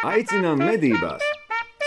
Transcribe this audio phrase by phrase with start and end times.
[0.00, 1.20] Aicinām medībās!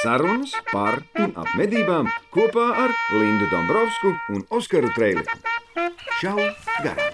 [0.04, 5.26] Sarunas par un ap medībām kopā ar Lindu Dombrovskiju un Oskaru Trēliņu.
[6.20, 6.38] Čau!
[6.86, 7.10] Garām!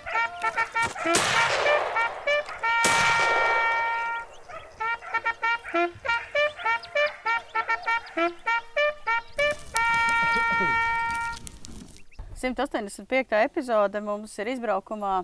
[12.36, 13.40] Simt 85.
[13.40, 15.22] epizode mums ir izbraukumā.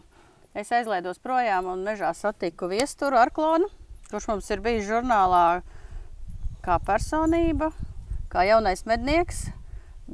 [0.56, 3.68] Es aizlaidos projām un mežā satiku viesturu Arklonu,
[4.12, 5.62] kurš mums ir bijis žurnālā
[6.66, 7.72] kā personība,
[8.32, 9.48] kā jaunais mednieks.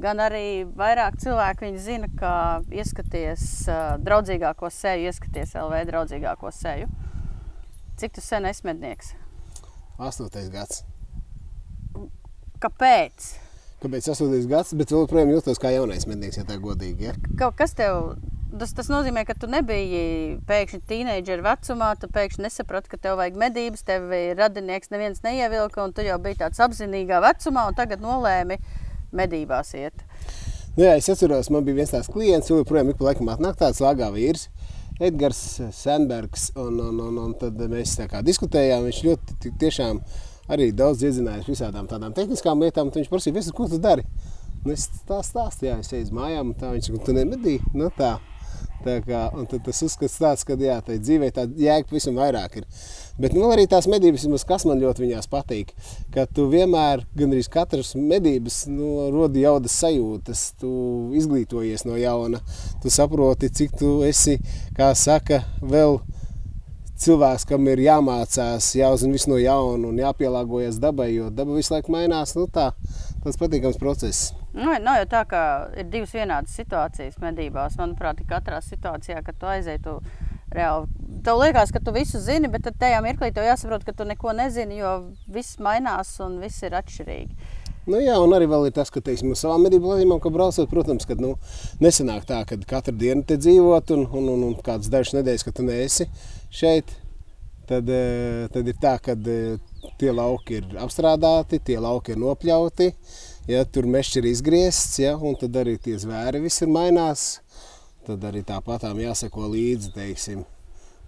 [0.02, 2.34] Gan arī vairāk cilvēku viņu zina, kā
[2.72, 6.88] ieskaties uh, draudzīgāko seju, ieskaties LV draudzīgāko seju.
[8.00, 9.12] Cik tu sen esi mednieks?
[10.00, 10.80] Astotais gads.
[12.62, 13.28] Kāpēc?
[13.82, 17.10] Kāpēc astotais gads, bet joprojām jūtos kā jaunais mednieks, ja tā godīgi.
[17.10, 17.14] Ja?
[17.36, 18.14] Kaut kas tev,
[18.60, 23.38] tas, tas nozīmē, ka tu nebiji pēkšņi tīneidžera vecumā, tu pēkšņi nesaprati, ka tev vajag
[23.40, 28.58] medības, tev radinieks neviens neievilka, un tu jau biji tāds apzinīgā vecumā, un tagad nolēmi
[29.16, 30.04] medībās iet.
[30.76, 33.58] Nu, jā, es atceros, man bija viens tāds klients, kurš joprojām ik pa laikam atnāk
[33.60, 34.48] tāds lāgā vīrs.
[35.02, 35.40] Edgars
[35.74, 38.86] Sandbergs, un, un, un, un tad mēs tā kā diskutējām.
[38.86, 40.00] Viņš ļoti tiešām
[40.52, 42.92] arī daudz iezinājās visādām tādām tehniskām lietām.
[42.94, 44.06] Viņš prasīja, ko tu dari?
[44.62, 47.64] Nu, es tā stāstīju, jā, es eju uz mājām, tā viņš saka, tu nemedīji?
[47.74, 48.14] Nu, tā.
[48.82, 49.20] Kā,
[49.62, 52.64] tas uzskats tāds, ka jā, tā dzīvē tā jēga pavisam vairāk ir.
[53.22, 55.70] Bet nu, arī tās medības, kas man ļoti viņās patīk,
[56.14, 60.72] ka tu vienmēr, gandrīz katras medības, nu, rodi jaudas sajūtas, tu
[61.18, 62.42] izglītojies no jauna,
[62.82, 64.40] tu saproti, cik tu esi,
[64.74, 66.00] kā saka, vēl
[67.02, 71.94] cilvēks, kam ir jāmācās, jāuzzina viss no jauna un jāpielāgojas dabai, jo daba visu laiku
[71.94, 72.36] mainās.
[72.38, 72.70] Nu, tā,
[73.24, 74.32] tas patīkams process.
[74.52, 75.42] Nu, nav jau tā, ka
[75.80, 77.78] ir divas vienādas situācijas medībās.
[77.80, 79.96] Manuprāt, katrā situācijā, kad tu aizej, tu
[80.52, 80.90] reāli.
[81.24, 84.80] Tev liekas, ka tu visu zini, bet tajā mirklī tev jāsaprot, ka tu neko nezini,
[84.82, 84.92] jo
[85.32, 87.50] viss mainās un viss ir atšķirīgi.
[87.82, 91.16] Nu, jā, un arī ir tas, ka teiksim, savā medību plūmā, ka braucot, protams, ka
[91.18, 91.32] nu,
[91.82, 95.54] nesenāk tā, ka katru dienu te dzīvot, un, un, un, un kādas dažas nedēļas, ka
[95.56, 96.06] tu neesi
[96.52, 96.92] šeit.
[97.66, 97.88] Tad,
[98.52, 99.16] tad ir tā, ka
[99.98, 102.88] tie lauki ir apstrādāti, tie lauki ir nopļauti,
[103.50, 107.26] ja, tur mežs ir izgriezts, ja, un tad arī tie zvēri viss ir mainās.
[108.06, 110.42] Tad arī tāpatām jāseko līdzi, teiksim,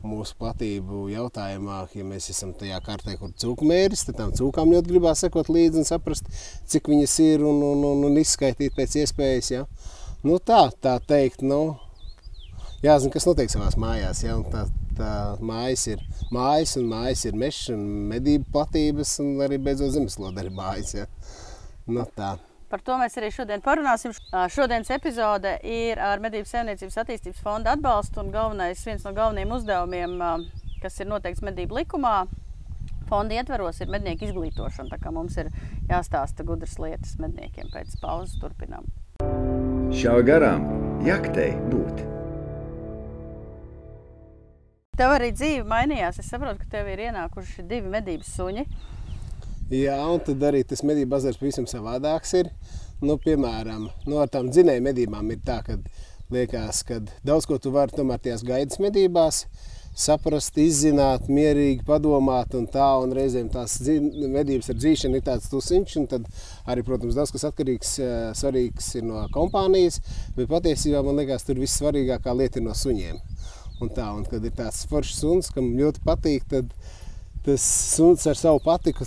[0.05, 4.93] mūsu platību jautājumā, ja mēs esam tajā kārtē, kur cūku mēris, tad tām cūkām ļoti
[4.93, 6.29] gribās sekot līdzi un saprast,
[6.71, 9.51] cik viņas ir un, un, un, un izskaitīt pēc iespējas.
[9.55, 9.65] Ja.
[10.25, 11.77] Nu, tā, tā teikt, nu,
[12.85, 14.23] jāzina, kas notiek savās mājās.
[14.25, 14.67] Ja, tā,
[14.99, 15.13] tā
[15.45, 20.53] mājas ir mājas un mājas ir mežs un medību platības un arī beidzot zemeslode arī
[20.55, 20.95] mājas.
[21.01, 21.09] Ja.
[21.87, 22.35] Nu, tā.
[22.73, 24.15] Par to mēs arī šodien parunāsim.
[24.51, 30.17] Šodienas epizode ir ar Medību saimniecības attīstības fonda atbalstu un galvenais, viens no galvenajiem uzdevumiem,
[30.83, 32.17] kas ir noteikts medību likumā.
[33.07, 35.53] Fonda ietveros ir mednieku izglītošana, tā kā mums ir
[35.91, 37.69] jāstāsta gudras lietas medniekiem.
[37.71, 38.89] Pēc pauzes turpinām.
[39.95, 40.65] Šādi garām
[41.05, 42.03] jaktei būt.
[44.99, 46.19] Tev arī dzīve mainījās.
[46.23, 48.67] Es saprotu, ka tev ir ienākuši divi medības suņi.
[49.75, 52.51] Jā, un tad arī tas medību bazars pavisam savādāks ir.
[53.03, 55.81] Nu, piemēram, nu, ar tām dzinēju medībām ir tā, ka
[56.31, 59.43] liekas, ka daudz ko tu vari tomēr tajās gaidas medībās
[59.99, 65.97] saprast, izzināt, mierīgi padomāt un tā, un reizēm tās medības ar dzīšanu ir tāds tusiņš,
[66.01, 66.31] un tad
[66.71, 67.93] arī, protams, daudz kas atkarīgs,
[68.39, 70.01] svarīgs ir no kompānijas,
[70.39, 73.23] bet patiesībā man liekas, tur viss svarīgākā lieta ir no suņiem.
[73.83, 76.75] Un tā, un kad ir tāds foršs suns, kam ļoti patīk, tad
[77.47, 77.63] tas
[77.95, 79.07] suns ar savu patiku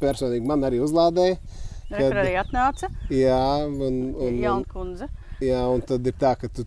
[0.00, 1.38] personīgi man arī uzlādēja.
[1.86, 2.88] Kad, Tur arī atnāca.
[3.14, 5.06] Jā, un, un, Jauna kundze.
[5.38, 6.64] Jā, un tad ir tā, ka tu,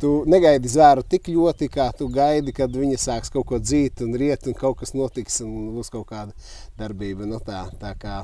[0.00, 4.14] tu negaidi zvēru tik ļoti, kā tu gaidi, kad viņa sāks kaut ko dzīt un
[4.16, 6.32] riet, un kaut kas notiks, un būs kaut kāda
[6.80, 7.28] darbība.
[7.28, 8.22] Nu, tā, tā kā,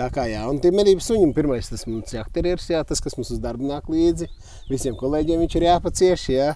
[0.00, 3.30] tā kā jā, un tie medības suņi, pirmais tas mums jakterieris, jā, tas, kas mums
[3.36, 4.30] uz darbu nāk līdzi.
[4.72, 6.50] Visiem kolēģiem viņš ir jāpacieš, jā.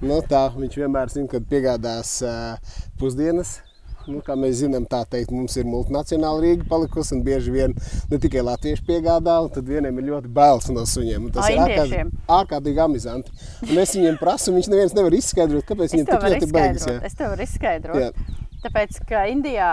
[0.00, 3.58] Nu, tā, viņš vienmēr zina, kad piegādās uh, pusdienas
[4.06, 7.74] Nu, kā mēs zinām, tā teikt, mums ir multinacionāla Rīga palikusi un bieži vien
[8.10, 11.28] ne tikai latvieši piegādā, un tad vieniem ir ļoti bailes no suņiem.
[11.34, 13.34] Tas A, ir ārkārtīgi, ārkārtīgi amizanti.
[13.66, 16.88] Un es viņiem prasu, viņš neviens nevar izskaidrot, kāpēc viņiem tik ļoti baigas.
[17.02, 18.02] Es tev varu izskaidrot.
[18.04, 18.42] Jā.
[18.66, 19.70] Tāpēc, ka Indijā,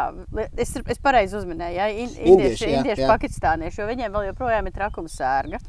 [0.60, 3.10] es, es pareizi uzminēju, ja, indieši, indieši, jā, indieši jā.
[3.10, 5.62] pakistānieši, jo viņiem vēl joprojām ir trakuma sērga.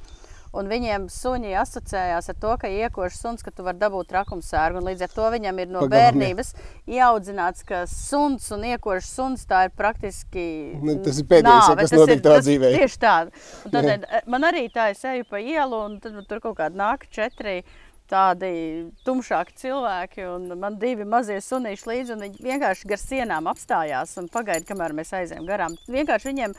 [0.54, 4.82] Un viņiem suņi asociējās ar to, ka iekošs suns, ka tu vari dabūt trakuma sērgu.
[4.86, 6.52] Līdz ar to viņam ir no Pagalam, bērnības
[6.86, 10.46] ieaudzināts, ka suns un iekošs suns tā ir praktiski.
[10.78, 12.74] Nu, tas ir pēdējais, nāve, kas notika tavā dzīvē.
[12.78, 13.16] Tieši tā.
[13.74, 17.62] Tad, man arī tā, es eju pa ielu un tad tur kaut kādi nāk četri
[18.10, 18.50] tādi
[19.06, 24.28] tumšāki cilvēki, un man divi mazie sunīši līdzi, un viņi vienkārši gar sienām apstājās un
[24.32, 25.76] pagaida, kamēr mēs aizējām garām.
[25.88, 26.56] Vienkārši viņiem,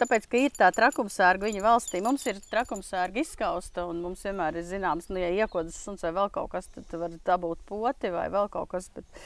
[0.00, 4.68] tāpēc, ka ir tā trakumsērga viņa valstī, mums ir trakumsērga izskausta, un mums vienmēr ir
[4.68, 8.50] zināms, nu, ja iekodas suns vai vēl kaut kas, tad var dabūt poti vai vēl
[8.52, 9.24] kaut kas, bet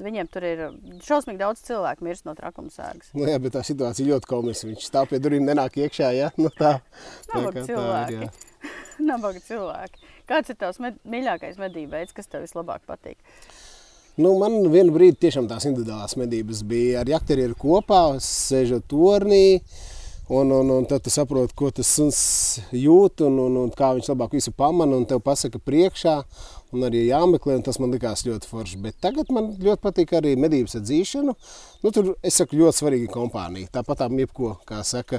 [0.00, 0.60] Viņiem tur ir
[1.04, 3.12] šausmīgi daudz cilvēku mirst no trakumsērgas.
[3.16, 4.68] Nu, jā, bet tā situācija ļoti komiska.
[4.70, 6.08] Viņš stāv pie durvīm, nenāk iekšā.
[6.16, 6.30] Ja?
[6.40, 6.78] Nu, tā
[7.34, 8.30] Nabaga cilvēki.
[9.10, 10.08] Nabaga cilvēki.
[10.30, 13.20] Kāds ir tavs med mīļākais medību veids, kas tev vislabāk patīk?
[14.20, 19.60] Nu, man vienu brīdi tiešām tās individuālās medības bija ar jakterieru kopā, sēžot tornī.
[20.32, 22.18] Un, un, un tad tu saproti, ko tas suns
[22.70, 26.12] jūt un, un, un kā viņš labāk visu pamana un tev pasaka priekšā.
[26.70, 28.76] Un arī jāmeklē, un tas man likās ļoti forši.
[28.84, 31.34] Bet tagad man ļoti patīk arī medības atzīšana.
[31.82, 33.72] Nu, tur es saku, ļoti svarīga kompānija.
[33.74, 35.18] Tāpat tā jebko, kā saka,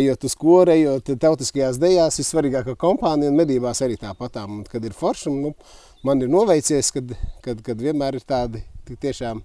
[0.00, 4.40] ejot uz koru, ejot tautiskajās dejās, ir svarīgākā kompānija un medībās arī tāpat.
[4.72, 5.52] Kad ir forši, un, nu,
[6.00, 7.12] man ir noveicies, kad,
[7.44, 9.44] kad, kad vienmēr ir tādi tiešām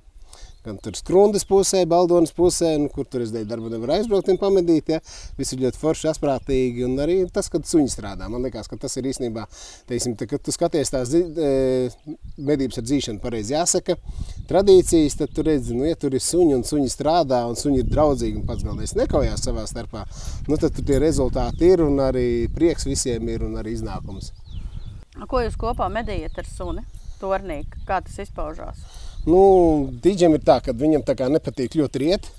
[0.65, 4.39] gan tur skrundas pusē, baldonas pusē, nu, kur tur es dēļ darba nevaru aizbraukt un
[4.41, 4.91] pamedīt.
[4.93, 4.99] Ja?
[5.39, 6.85] Viss ir ļoti forši, asprātīgi.
[6.85, 8.29] Un arī tas, kad suņi strādā.
[8.31, 9.47] Man liekas, ka tas ir īstenībā,
[9.89, 11.51] teiksim, tā, kad tu skaties tās e,
[12.37, 13.97] medības ar dzīšanu, pareizi jāsaka,
[14.49, 17.89] tradīcijas, tad tu redzi, nu, ja tur ir suņi un suņi strādā un suņi ir
[17.89, 20.05] draudzīgi un pats galvenais nekaujās savā starpā,
[20.47, 24.31] nu, tad tur tie rezultāti ir un arī prieks visiem ir un arī iznākums.
[25.27, 26.85] Ko jūs kopā medījat ar suni?
[27.21, 28.79] Tornī, kā tas izpaužās?
[29.27, 29.41] Nu,
[30.01, 32.29] Dīdžiem ir tā, ka viņam tā kā nepatīk ļoti riet.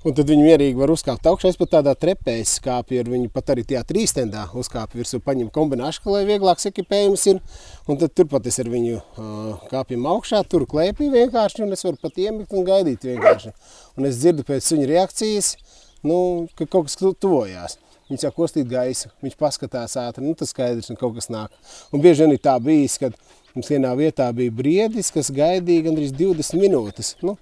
[0.00, 1.50] Un tad viņi mierīgi var uzkāpt augšā.
[1.52, 6.06] Es pat tādā trepē skāpju ar viņu, pat arī tajā trīstendā uzkāpju virsū, paņem kombināšu,
[6.14, 7.42] lai vieglāks ekipējums ir.
[7.84, 12.00] Un tad turpat es ar viņu uh, kāpjam augšā, tur klēpī vienkārši, un es varu
[12.00, 13.52] pat iemigt un gaidīt vienkārši.
[14.00, 15.52] Un es dzirdu pēc viņa reakcijas,
[16.00, 17.76] nu, ka kaut kas tuvojās.
[18.10, 21.52] Viņš jau kostīt gaisu, viņš paskatās ātri, nu tas skaidrs, un kaut kas nāk.
[21.94, 23.14] Un bieži vien ir tā bijis, kad
[23.54, 27.34] Mums vienā vietā bija briedis, kas gaidīja gandrīz 20 minūtes nu,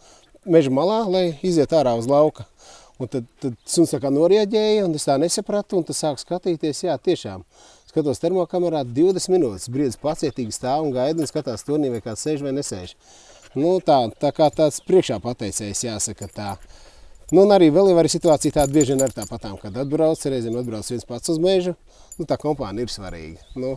[0.48, 2.46] meža malā, lai iziet ārā uz lauka.
[2.98, 6.96] Un tad, tad suns kā norieģēja, un es tā nesapratu, un tas sāk skatīties, jā,
[6.98, 7.44] tiešām.
[7.88, 12.42] Skatos termokamerā 20 minūtes, briedis pacietīgi stāv un gaida, un skatās turnī, vai kāds sēž
[12.44, 12.96] vai nesēž.
[13.54, 16.50] Nu, tā, tā kā tāds priekšā pateicējs, jāsaka tā.
[17.30, 20.88] Nu, un arī vēl ir situācija tāda bieži vien ar tāpatām, kad atbrauc, reizēm atbrauc
[20.90, 21.76] viens pats uz mežu,
[22.16, 23.44] nu, tā kompānija ir svarīga.
[23.54, 23.76] Nu,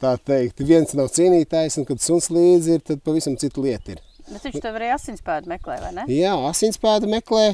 [0.00, 4.04] tā teikt, viens nav cienītājs, un kad suns līdzi ir, tad pavisam cita lieta ir.
[4.26, 6.06] Bet viņš tev arī asinspēdu meklē, vai ne?
[6.10, 7.44] Jā, asinspēdu meklē.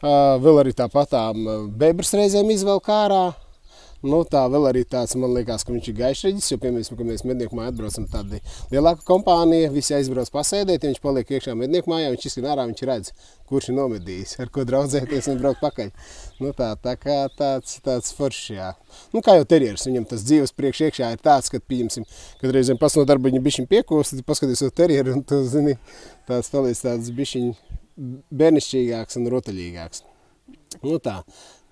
[0.00, 1.46] Vēl arī tāpatām
[1.80, 3.24] bebras reizēm izvelk ārā.
[4.00, 7.24] Nu, tā vēl arī tāds, man liekas, ka viņš ir gaišreģis, jo, piemēram, kad mēs
[7.28, 8.38] mednieku mājā atbraucam, tāda
[8.72, 12.84] lielāka kompānija, visi aizbrauc pasēdēt, ja viņš paliek iekšā mednieku mājā, viņš izskan ārā, viņš
[12.88, 13.10] redz,
[13.50, 15.92] kurš ir nomedījis, ar ko draudzēties un braukt pakaļ.
[16.40, 18.70] Nu, tā, tā kā tāds, tāds foršs, jā.
[19.12, 22.08] Nu, kā jau terjeris, viņam tas dzīves priekš iekšā ir tāds, kad, pieņemsim,
[22.40, 25.76] kad reizēm pas no darba viņa bišķiņ piekos, tad paskaties uz terjeru un tu, zini,
[26.30, 27.52] tās paliec tāds bišķiņ
[28.32, 30.04] bērnišķīgāks un rotaļīgāks.
[30.86, 31.20] Nu tā.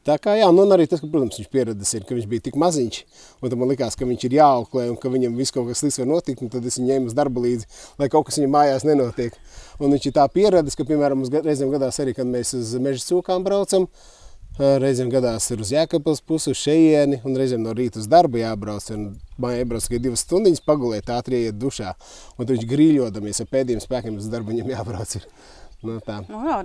[0.08, 2.54] Tā kā jā, nu, arī tas, ka, protams, viņš pieredzējis, ir, ka viņš bija tik
[2.56, 3.00] maziņš,
[3.44, 6.08] un man likās, ka viņš ir jāauklē un ka viņam viss kaut kas slikts var
[6.08, 7.68] notikt, un tad es viņu ņēmu uz darba līdzi,
[8.00, 9.36] lai kaut kas viņam mājās nenotiek.
[9.76, 13.04] Un viņš ir tā pieredzējis, ka, piemēram, mums reizēm gadās arī, kad mēs uz meža
[13.04, 13.84] cūkām braucam,
[14.58, 18.88] reizēm gadās ir uz Jēkabpils pusi, uz šejieni, un reizēm no rīta uz darbu jābrauc,
[18.96, 19.06] un
[19.44, 21.92] mājā iebrauc tikai divas stundiņas pagulēt, ātri iet dušā,
[22.38, 25.18] un tad viņš grīļodamies ar pēdējiem spēkiem uz darbu viņam jābrauc.
[25.20, 25.28] Ir.
[25.86, 26.16] Nu, tā.
[26.26, 26.56] nu, jā,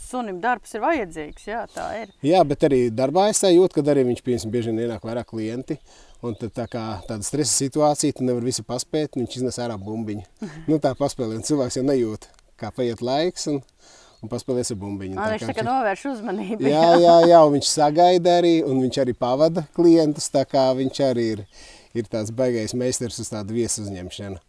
[0.00, 1.44] sunim darbs ir vajadzīgs.
[1.44, 2.12] Jā, tā ir.
[2.24, 5.76] Jā, bet arī darbā es jūtu, ka arī viņš piemēram, bieži vien ienāk vairāk klienti.
[6.24, 10.24] Un tad, tā kā tāda stresa situācija, tu nevari visu paspēt, viņš iznes ārā bumbiņu.
[10.70, 12.30] nu, tā paspēlē, un cilvēks jau nejūt,
[12.62, 13.50] kā paiet laiks.
[13.52, 13.60] Un,
[14.22, 15.18] un paspēlēs ar bumbiņu.
[15.18, 16.70] Tā, viņš tā kā novērš uzmanību.
[16.70, 21.02] Jā, jā, jā, un viņš sagaida arī, un viņš arī pavada klientus, tā kā viņš
[21.10, 21.44] arī ir,
[21.98, 24.40] ir tāds baigais meistars uz tādu viesu uzņemšanu.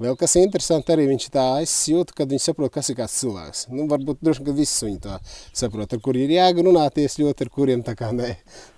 [0.00, 3.66] Vēl kas interesanti, arī viņš tā aizjūta, kad viņš saprot, kas ir kāds cilvēks.
[3.68, 7.50] Nu, varbūt droši, ka visi suņi to saprot, ar kuriem ir jēga runāties ļoti, ar
[7.52, 8.30] kuriem tā kā nē.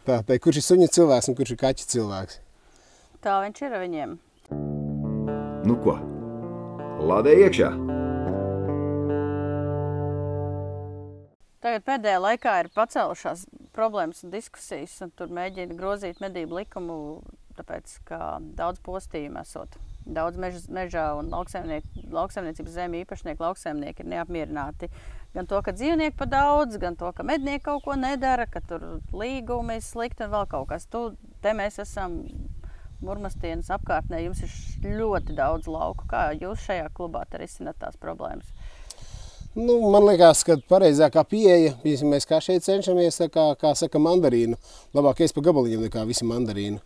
[0.03, 2.41] Tā, tā, kurš ir suņa cilvēks un kurš ir kaķa cilvēks.
[3.23, 4.17] Tā viņš ir ar viņiem.
[5.71, 5.95] Nu ko,
[7.13, 7.71] lādē iekšā!
[11.63, 17.01] Tagad pēdējā laikā ir pacēlušās problēmas un diskusijas, un tur mēģina grozīt medību likumu,
[17.55, 24.91] tāpēc, ka daudz postījumu esot daudz meža, mežā un lauksaimniecības zemju īpašnieki, lauksaimnieki ir neapmierināti.
[25.33, 29.01] Gan to, ka dzīvnieki pa daudz, gan to, ka mednieki kaut ko nedara, ka tur
[29.17, 30.89] līgumi ir slikti un vēl kaut kas.
[30.93, 31.07] Tu,
[31.45, 32.21] te mēs esam
[33.03, 36.07] Murmastienas apkārtnē, jums ir ļoti daudz lauku.
[36.11, 38.53] Kā jūs šajā klubā risināt tās problēmas?
[39.59, 44.57] Nu, man liekas, ka pareizākā pieeja, mēs kā šeit cenšamies, kā, kā saka, mandarīnu.
[44.97, 46.81] Labāk es pa gabaliņiem nekā visi mandarīnu.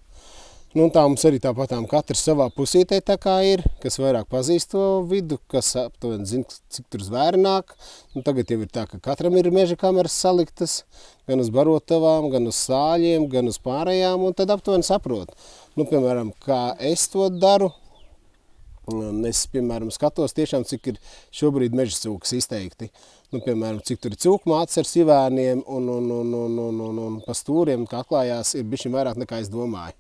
[0.77, 4.83] Nu, tā mums arī tāpatām katrs savā pusītē tā kā ir, kas vairāk pazīst to
[5.09, 7.73] vidu, kas aptuveni zina, cik tur zvēri nāk.
[8.13, 10.83] Nu, tagad jau ir tā, ka katram ir meža kameras saliktas,
[11.25, 15.33] gan uz barotavām, gan uz sāļiem, gan uz pārējām, un tad aptuveni saprot.
[15.81, 16.61] Nu, piemēram, kā
[16.93, 17.71] es to daru,
[18.93, 20.99] Un es, piemēram, skatos, tiešām, cik ir
[21.35, 22.87] šobrīd meža cūkas izteikti.
[23.35, 27.01] Nu, piemēram, cik tur ir cūku mātes ar sivēniem un, un, un, un, un, un,
[27.03, 29.97] un pa stūriem, kā atklājās, ir bišķi vairāk nekā es domāju.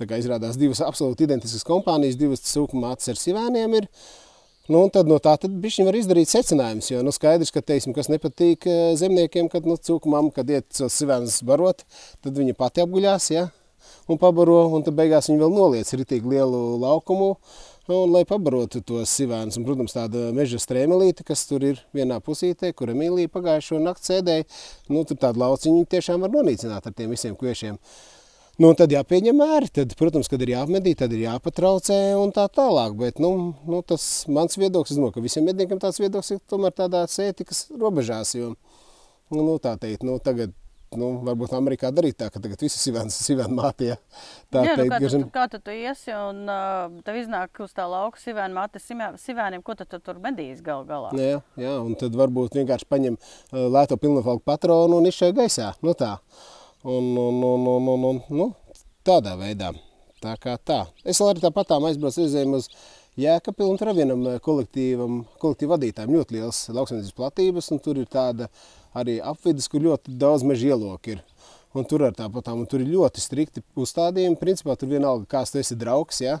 [0.00, 3.90] Tā kā izrādās divas absolūti identiskas kompānijas, divas cūku mātes ar sivēniem ir.
[4.70, 8.08] Nu, tad no tā tad bišķi var izdarīt secinājums, jo nu, skaidrs, ka, teiksim, kas
[8.08, 8.68] nepatīk
[9.00, 11.82] zemniekiem, kad nu, cūku mamma, kad iet savus sivēnus barot,
[12.22, 13.48] tad viņa pati apguļās, ja,
[14.06, 17.32] un pabaro, un tad beigās viņa vēl noliec ritīgi lielu laukumu,
[17.90, 22.68] Nu, lai pabarotu tos sivēnus, un, protams, tāda meža strēmelīte, kas tur ir vienā pusītē,
[22.78, 24.44] kur Emīlija pagājušo nakti sēdēja,
[24.94, 27.80] nu, tur tādu lauciņu tiešām var nonīcināt ar tiem visiem kviešiem.
[28.62, 32.94] Nu, tad jāpieņem mēri, tad, protams, kad ir jāapmedī, tad ir jāpatraucē un tā tālāk,
[33.00, 33.32] bet, nu,
[33.66, 38.36] nu tas mans viedoklis, domāju, ka visiem medniekiem tāds viedoklis ir tomēr tādā ētikas robežās,
[38.38, 38.52] jo,
[39.34, 40.54] nu, tā teikt, nu, tagad
[40.98, 43.92] nu, varbūt Amerikā darīt tā, ka tagad viss ir sivēna māte.
[43.92, 43.96] Ja?
[44.50, 45.24] Tā Jā, nu, teikt, kā, gažam...
[45.24, 49.62] tu, kā tu, tu iesi un uh, tev iznāk uz tā lauka sivēna māte sivēniem,
[49.66, 51.12] ko tad tu tur medīs gal galā?
[51.18, 55.74] Jā, jā, un tad varbūt vienkārši paņem uh, lēto pilnafalku patronu un izšai gaisā.
[55.86, 56.16] Nu tā.
[56.82, 58.50] Un, un, un, un, un, un, nu,
[59.06, 59.74] tādā veidā.
[60.20, 60.82] Tā kā tā.
[61.08, 62.99] Es arī tāpatām aizbraucu aizējiem uz Jēkabili,
[63.66, 68.46] un tur vienam kolektīvam, kolektīvu vadītājiem ļoti liels lauksaimniecības platības, un tur ir tāda
[68.94, 71.24] arī apvidus, kur ļoti daudz meža ieloku ir.
[71.70, 74.38] Un tur ir tāpat, un tur ir ļoti strikti uzstādījumi.
[74.40, 76.40] Principā tur vienalga, kāds tu esi draugs, ja?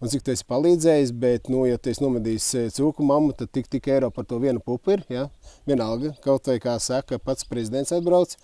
[0.00, 3.52] un cik tu esi palīdzējis, bet, nu, ja tu esi nomedījis eh, cūku mammu, tad
[3.52, 5.26] tik, tik eiro par to vienu pupi ir, ja?
[5.68, 8.38] vienalga, kaut vai, kā saka, pats prezidents atbrauc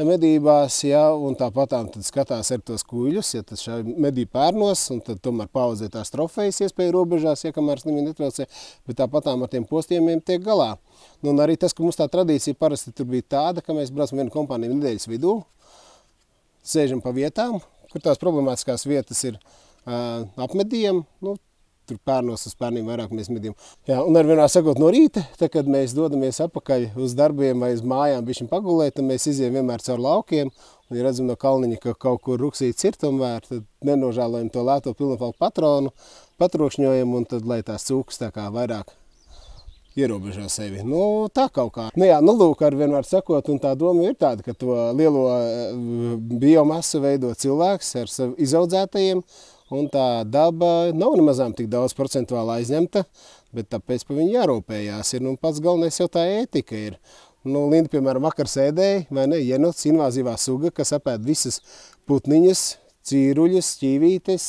[0.00, 5.02] medībās, ja, un tāpat tad skatās ar tos kuģus, ja tas šai medību pērnos, un
[5.04, 8.46] tad tomēr paudzē tās trofejas iespēja robežās, ja kamēr viņi netraucē,
[8.88, 10.76] bet tāpat ar tiem postījumiem tiek galā.
[11.20, 14.22] Nu, un arī tas, ka mums tā tradīcija parasti tur bija tāda, ka mēs braucam
[14.22, 15.42] vienu kompāniju nedēļas vidū,
[16.64, 17.60] sēžam pa vietām,
[17.92, 21.36] kur tās problemātiskās vietas ir uh, apmedījumi, nu,
[21.92, 23.56] tur pērnos uz pērniem vairāk mēs medījām.
[23.88, 27.72] Jā, un ar vienā sakot no rīta, tad, kad mēs dodamies apakaļ uz darbiem vai
[27.76, 30.52] uz mājām bišķiņ pagulēt, tad mēs iziem vienmēr caur laukiem,
[30.88, 34.96] un ja redzam no kalniņa, ka kaut kur ruksīts ir tomēr, tad nenožālojam to lēto
[34.96, 35.92] pilnafalku patronu,
[36.42, 38.96] patrokšņojam, un tad, lai tās cūkas tā kā vairāk
[39.96, 40.82] ierobežo sevi.
[40.86, 41.88] Nu, tā kaut kā.
[41.98, 45.26] Nu, jā, nu, lūk, ar vienmēr sakot, un tā doma ir tāda, ka to lielo
[45.36, 45.74] eh,
[46.16, 49.20] biomasu veido cilvēks ar savu izaudzētajiem,
[49.72, 53.04] un tā daba nav nemazām tik daudz procentuāli aizņemta,
[53.56, 55.14] bet tāpēc par viņu jārūpējās.
[55.16, 56.98] Ir, nu, pats galvenais jau tā ētika ir.
[57.42, 61.58] Nu, Linda, piemēram, vakar sēdēja, vai ne, jenots invazīvā suga, kas apēd visas
[62.06, 62.62] putniņas,
[63.08, 64.46] cīruļas, ķīvītes,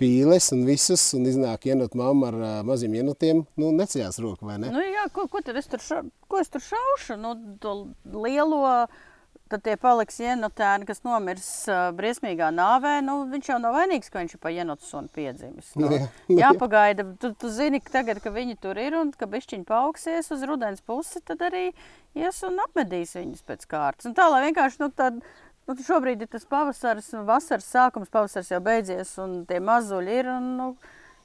[0.00, 4.56] pīles un visas, un iznāk jenot mamma ar uh, maziem jenotiem, nu, neceļās roku, vai
[4.62, 4.72] ne?
[4.72, 6.00] Nu, jā, ko, ko tad es tur, ša,
[6.30, 7.18] ko es tur šaušu?
[7.20, 7.74] Nu, to
[8.24, 8.62] lielo
[9.50, 14.22] tad tie paliks jenotēni, kas nomirs uh, briesmīgā nāvē, nu, viņš jau nav vainīgs, ka
[14.22, 15.72] viņš ir pa jenotsuonu piedzimis.
[15.80, 16.06] Nu, jā,
[16.44, 20.46] jāpagaida, tu, tu zini, ka tagad, ka viņi tur ir un ka bišķiņi paaugsies uz
[20.48, 21.70] rudens pusi, tad arī
[22.18, 24.10] ies un apmedīs viņus pēc kārtas.
[24.10, 25.20] Un tā, lai vienkārši, nu, tad,
[25.66, 30.50] nu, šobrīd ir tas pavasaris, vasaras sākums, pavasaris jau beidzies un tie mazuļi ir, un,
[30.60, 30.70] nu,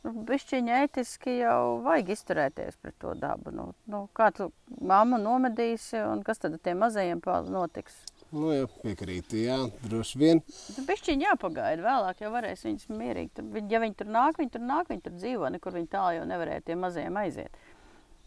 [0.05, 3.53] nu, bišķiņi ētiski jau vajag izturēties pret to dabu.
[3.55, 4.51] Nu, nu, kā tu
[4.81, 7.97] mammu nomedīsi un kas tad ar tiem mazajiem notiks?
[8.33, 10.41] Nu, jā, piekrītu, jā, droši vien.
[10.75, 13.31] Tur bišķiņ jāpagaida, vēlāk jau varēs viņas mierīgi.
[13.37, 16.25] Tur, ja viņi tur nāk, viņi tur nāk, viņi tur dzīvo, nekur viņi tālu jau
[16.31, 17.61] nevarēja tiem mazajiem aiziet.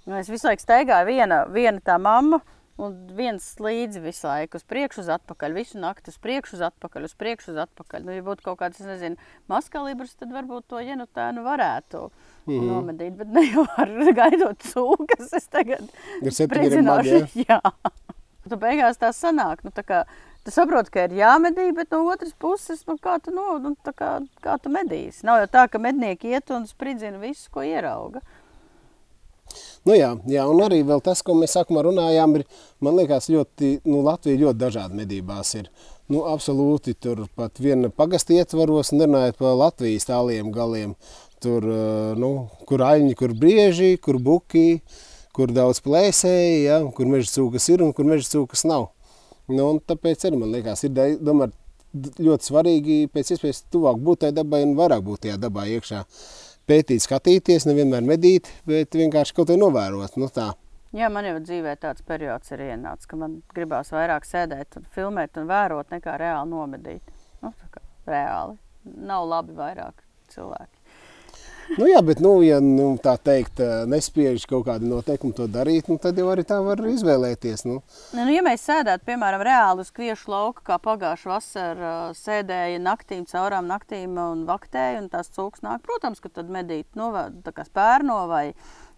[0.08, 2.40] Un es visu laiku staigāju viena, viena tā mamma,
[2.78, 7.08] un viens līdzi visu laiku uz priekšu, uz atpakaļ, visu nakti uz priekšu, uz atpakaļ,
[7.08, 8.04] uz priekšu, uz atpakaļ.
[8.06, 9.18] Nu, ja būtu kaut kāds, nezinu,
[9.50, 12.70] maskalibrs, tad varbūt to jenotēnu varētu mm -hmm.
[12.70, 15.90] nomedīt, bet ne jau ar gaidot cūkas, es tagad
[16.22, 17.60] Ir septiņiem magi, jā.
[18.48, 20.02] Tu beigās tā sanāk, nu tā kā,
[20.46, 24.10] tu saproti, ka ir jāmedī, bet no otras puses, nu kā tu, nu, tā kā,
[24.44, 25.26] kā tu medīsi.
[25.28, 28.22] Nav jau tā, ka mednieki iet un spridzina visu, ko ierauga.
[29.88, 32.44] Nu jā, jā, un arī tas, ko mēs sākumā runājām, ir,
[32.84, 35.70] man liekas, ļoti, nu, Latvija ļoti dažādi medībās ir.
[36.08, 40.94] Nu, absolūti, tur pat viena pagasta ietvaros, nerunājot par Latvijas tāliem galiem,
[41.44, 41.64] tur,
[42.16, 42.32] nu,
[42.68, 45.04] kur aļņi, kur brieži, kur buki, uh,
[45.38, 48.90] kur daudz plēsēji, ja, kur meža cūkas ir un kur meža cūkas nav.
[49.48, 51.54] Nu, tāpēc arī man liekas, ir domār,
[51.94, 56.02] ļoti svarīgi pēc iespējas tuvāk būt tai dabai un vairāk būt tajā dabā iekšā.
[56.68, 60.18] Pētīt, skatīties, nevienmēr medīt, bet vienkārši kaut ko novērot.
[60.20, 60.50] Nu, tā.
[60.96, 65.36] Jā, man jau dzīvē tāds periods ir ienācis, ka man gribās vairāk sēdēt un filmēt
[65.40, 67.14] un vērot nekā reāli nomedīt.
[67.44, 67.54] Nu,
[68.08, 70.77] reāli nav labi vairāk cilvēki.
[71.76, 75.90] Nu, jā, bet, nu, ja nu, tā teikt, eh, nespiež kaut kādi noteikumi to darīt,
[75.92, 77.66] nu, tad jau arī tā var izvēlēties.
[77.68, 77.80] Nu.
[78.16, 83.26] Nu, nu, ja mēs sēdētu, piemēram, reāli uz kviešu lauka, kā pagājušā vasarā sēdēja naktīm,
[83.28, 87.12] caurām naktīm un vaktēja, un tās cūks nāk, protams, ka tad medīt no,
[87.44, 88.46] tā kā spērno vai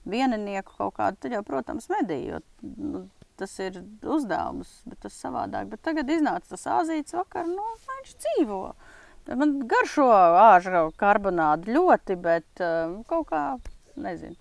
[0.08, 3.08] vieninieku kaut kādu, tad jau, protams, medī, jo nu,
[3.40, 5.70] tas ir uzdevums, bet tas savādāk.
[5.72, 8.62] Bet tagad iznāca tas āzīts vakar, nu, viņš dzīvo.
[9.28, 13.42] Man garšo āža karbonādu ļoti, bet uh, kaut kā,
[14.00, 14.36] nezinu.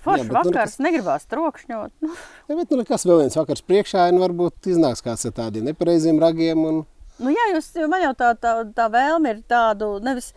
[0.00, 1.92] Foršs Jā, nu vakars, nekas- negribās trokšņot.
[2.48, 6.20] Ja, bet, nu, nekas vēl viens vakars priekšā, un varbūt iznāks kāds ar tādiem nepareiziem
[6.20, 6.62] ragiem.
[6.66, 6.80] Un...
[7.20, 10.32] Nu, jā, jūs, man jau tā, tā, tā vēlme ir tādu nevis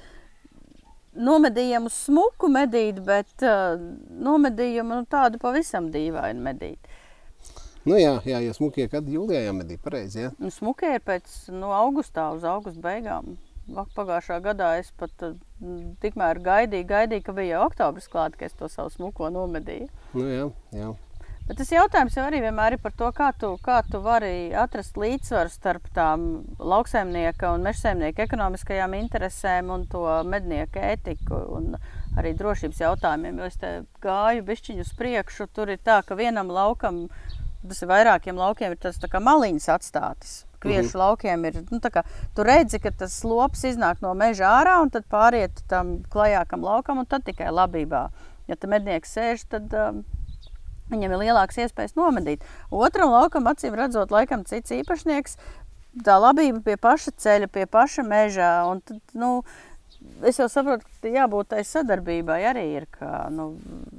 [1.13, 3.77] nomedījumu smuku medīt, bet uh,
[4.27, 6.93] nomedījumu nu, tādu pavisam dīvainu medīt.
[7.83, 10.25] Nu, jā, jā, jo smukie, kad jūlijā jāmedī pareizi.
[10.25, 10.33] Ja?
[10.39, 13.35] Nu, smukie ir pēc no augustā uz augusta beigām.
[13.95, 15.35] Pagājušā gadā es pat uh,
[16.03, 19.89] tikmēr gaidīju, gaidīju, ka bija jau oktobris klāt, ka es to savu smuko nomedīju.
[20.15, 20.93] Nu, jā, jā.
[21.43, 24.95] Bet tas jautājums jau arī vienmēr ir par to, kā tu, kā tu vari atrast
[24.95, 26.21] līdzsvaru starp tām
[26.55, 31.73] lauksaimnieka un mežsaimnieka ekonomiskajām interesēm un to mednieku ētiku un
[32.15, 33.43] arī drošības jautājumiem.
[33.43, 33.73] Jo es te
[34.05, 37.09] gāju bišķiņu uz priekšu, tur ir tā, ka vienam laukam,
[37.69, 40.33] tas ir vairākiem laukiem, ir tas kā maliņas atstātas.
[40.63, 42.05] Kviešu laukiem ir, nu, kā
[42.35, 47.01] tu redzi, ka tas lops iznāk no meža ārā un tad pāriet tam klajākam laukam
[47.03, 48.05] un tad tikai labībā.
[48.47, 50.03] Ja te mednieks sēž, tad um,
[50.91, 52.43] Viņam ir lielāks iespējas nomedīt.
[52.73, 55.37] Otram laukam, acīm redzot, laikam cits īpašnieks.
[56.03, 58.51] Tā labība pie paša ceļa, pie paša mežā.
[58.69, 59.31] Un tad, nu,
[60.29, 63.53] es jau saprotu, ka jābūt tai sadarbībai arī ir, ka nu,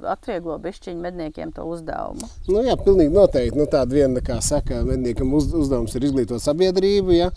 [0.07, 2.29] atvieglo bišķiņu medniekiem to uzdevumu.
[2.49, 3.59] Nu, jā, pilnīgi noteikti.
[3.59, 7.15] Nu, tāda viena, kā saka, medniekam uz, uzdevums ir izglītot sabiedrību.
[7.17, 7.31] Ja?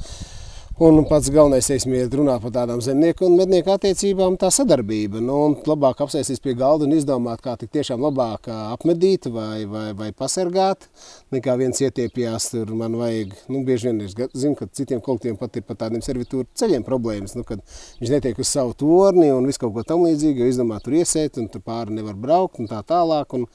[0.79, 5.19] Un pats galvenais, teiksim, ir runāt par tādām zemnieku un mednieku attiecībām, tā sadarbība.
[5.19, 9.89] Nu, un labāk apsēsties pie galda un izdomāt, kā tik tiešām labāk apmedīt vai, vai,
[9.99, 10.87] vai pasargāt,
[11.35, 15.59] nekā viens ietiepjās, tur man vajag, nu, bieži vien es zinu, ka citiem kolektīviem pat
[15.59, 17.59] ir par tādiem servitūru ceļiem problēmas, nu, kad
[17.99, 21.43] viņš netiek uz savu torni un visu kaut ko tam līdzīgu, jo izdomā tur iesēt
[21.43, 23.35] un tur pāri nevar braukt un tā tālāk.
[23.35, 23.51] Un,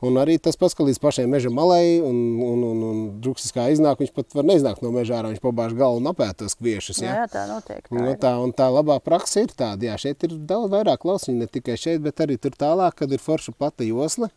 [0.00, 2.79] Un arī tas pats, ka līdz pašai meža malai, un, un, un,
[3.20, 6.08] un druksis kā iznāk, viņš pat var neiznākt no meža ārā, viņš pabāž galvu un
[6.10, 7.02] apēd tos kviešus.
[7.04, 7.16] Jā, Ja?
[7.20, 7.84] jā, tā notiek.
[7.88, 8.16] Tā Nu, ir.
[8.22, 11.76] tā, un tā labā praksa ir tāda, jā, šeit ir daudz vairāk lauciņu, ne tikai
[11.76, 14.30] šeit, bet arī tur tālāk, kad ir forša plata josla,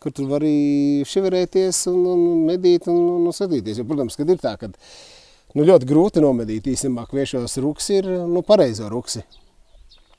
[0.00, 3.82] kur tur var arī šiverēties un, un medīt un, un, un sadīties.
[3.82, 8.40] Jo, protams, kad ir tā, ka nu, ļoti grūti nomedīt īstenībā kviešos ruks ir nu,
[8.46, 9.26] pareizo ruksi.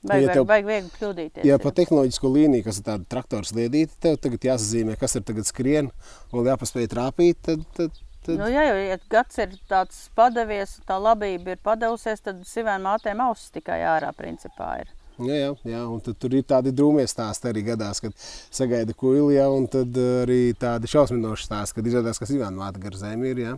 [0.01, 1.43] Vajag, ja tev- vajag viegli kļūdīties.
[1.45, 1.57] Jā.
[1.61, 5.91] pa tehnoloģisko līniju, kas ir tāda traktora sliedīte, tev tagad jāsazīmē, kas ir tagad skrien,
[6.33, 10.97] un jāpaspēj trāpīt, tad, tad, tad Nu, jā, jo, ja gads ir tāds padevies, tā
[11.01, 14.91] labība ir padevusies, tad sivēm mātēm ausis tikai ārā principā ir.
[15.21, 19.47] Jā, jā, jā, un tad tur ir tādi drūmie stāsti arī gadās, kad sagaida jā,
[19.53, 23.41] un tad uh, arī tādi šausminoši stāsti, kad izrādās, ka Ivāna māte gar zemi ir,
[23.43, 23.55] jā.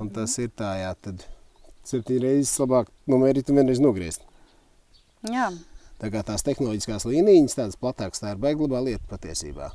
[0.00, 1.22] Un tas ir tā, jā, tad
[1.86, 4.24] septiņas reizes labāk nomērīt un vienreiz nogriezt.
[5.28, 5.50] Jā.
[5.98, 9.72] Tā kā tās tehnoloģiskās līnijas, tādas platākas, tā ir baiglabā lieta patiesībā.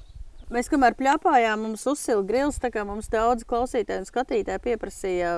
[0.53, 5.31] Mēs kamēr pļāpājām, mums uzsila grils, tā kā mums daudz klausītāju un skatītāju pieprasīja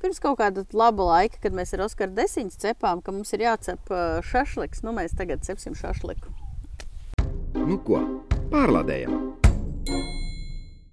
[0.00, 3.92] pirms kaut kāda laba laika, kad mēs ar Oskaru Desiņu cepām, ka mums ir jācep
[4.24, 4.80] šašliks.
[4.86, 6.32] Nu, mēs tagad cepsim šašliku.
[7.58, 8.00] Nu ko,
[8.48, 9.18] pārlādējam!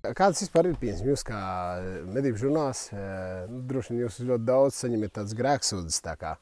[0.04, 1.08] Kādas vispār ir pieņemas?
[1.08, 1.40] Jūs kā
[2.12, 6.04] medību žurnāls, nu, droši vien jūs ļoti daudz saņemat tādas grēksūdzes.
[6.04, 6.36] Tā kā,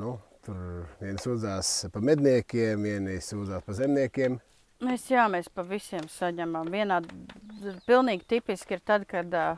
[0.00, 0.16] nu,
[0.48, 4.40] tur viens sūdzās par medniekiem, viens sūdzās par zemniekiem.
[4.78, 6.68] Mēs, jā, mēs pa visiem saņemam.
[6.70, 7.00] Vienā
[7.88, 9.56] pilnīgi tipiski ir tad, kad uh,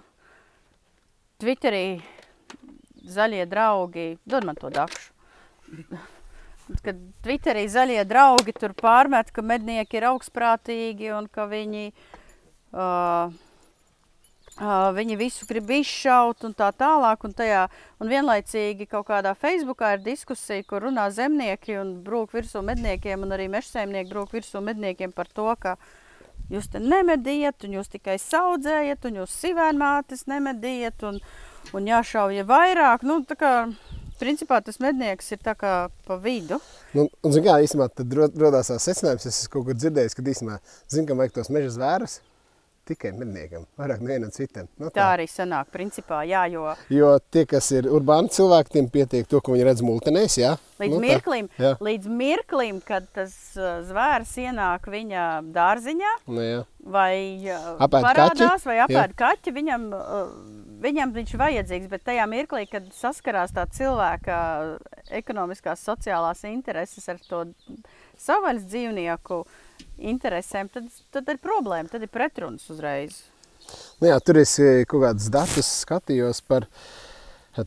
[1.40, 2.00] Twitterī
[3.04, 5.12] zaļie draugi, dod man to dakšu.
[6.87, 11.90] Kad Twitterī zaļie draugi tur pārmet, ka mednieki ir augstprātīgi un ka viņi,
[12.70, 13.33] uh,
[14.61, 17.25] viņi visu grib izšaut un tā tālāk.
[17.25, 17.66] Un, tajā,
[18.01, 23.33] un vienlaicīgi kaut kādā Facebookā ir diskusija, kur runā zemnieki un brūk virsū medniekiem, un
[23.37, 25.77] arī mežsaimnieki brūk virsū medniekiem par to, ka
[26.51, 31.20] jūs te nemediet, un jūs tikai saudzējat, un jūs sivēnmātes nemediet, un,
[31.73, 33.07] un jāšauja vairāk.
[33.07, 33.23] Nu,
[34.20, 36.61] principā tas mednieks ir tā kā pa vidu.
[36.92, 40.25] Nu, un, zin, kā, īstenībā, tad ro- rodās tās secinājums, es kaut kur dzirdējis, ka
[40.27, 40.59] īstenībā,
[40.92, 42.20] zin, kam vajag tos meža zvērus,
[42.90, 44.68] tikai medniekam, vairāk nevienam citam.
[44.81, 49.29] Nu, Tā arī sanāk, principā, jā, jo Jo tie, kas ir urbāni cilvēki, tiem pietiek
[49.31, 50.57] to, ko viņi redz multenēs, jā.
[50.83, 51.74] līdz, Nu, nu, tā, mirklim, jā.
[51.90, 56.64] līdz mirklim, kad tas uh, zvērs ienāk viņa dārziņā, Nu, jā.
[56.85, 57.14] vai
[57.46, 58.88] uh, Apēd parādās, kaķi, vai jā.
[58.88, 60.35] apēd kaķi, viņam uh,
[60.81, 64.37] viņam viņš vajadzīgs, bet tajā mirklī, kad saskarās tā cilvēka
[65.20, 67.44] ekonomiskās, sociālās intereses ar to
[68.20, 69.42] savvaļas dzīvnieku
[69.99, 73.23] interesēm, tad, tad ir problēma, tad ir pretrunas uzreiz.
[74.01, 76.66] Nu jā, tur es eh, kaut kādus datus skatījos par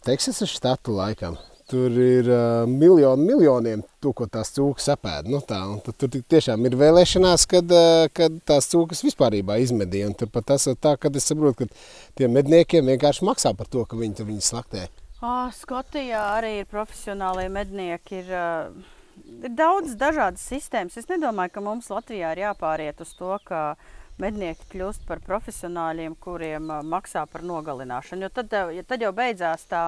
[0.03, 1.37] Teksasas štatu laikam.
[1.69, 5.31] Tur ir uh, miljoni, miljoniem to, ko tās cūkas apēda.
[5.31, 5.61] Nu, tā,
[5.97, 10.11] tur tiešām ir vēlēšanās, kad, uh, kad tās cūkas vispār izmedīja.
[10.19, 13.85] Tur pat tas ir tā, ka es saprotu, ka tiem medniekiem vienkārši maksā par to,
[13.87, 14.89] ka viņi tur viņus slaktē.
[15.23, 18.19] Oh, Skotijā arī ir profesionālie mednieki.
[18.25, 19.02] Ir, uh,
[19.41, 20.97] ir daudz dažādas sistēmas.
[20.99, 23.75] Es nedomāju, ka mums Latvijā ir jāpāriet uz to, ka
[24.21, 28.27] mednieki kļūst par profesionāļiem, kuriem maksā par nogalināšanu.
[28.27, 29.83] Jo tad, uh, tad jau beidzās tā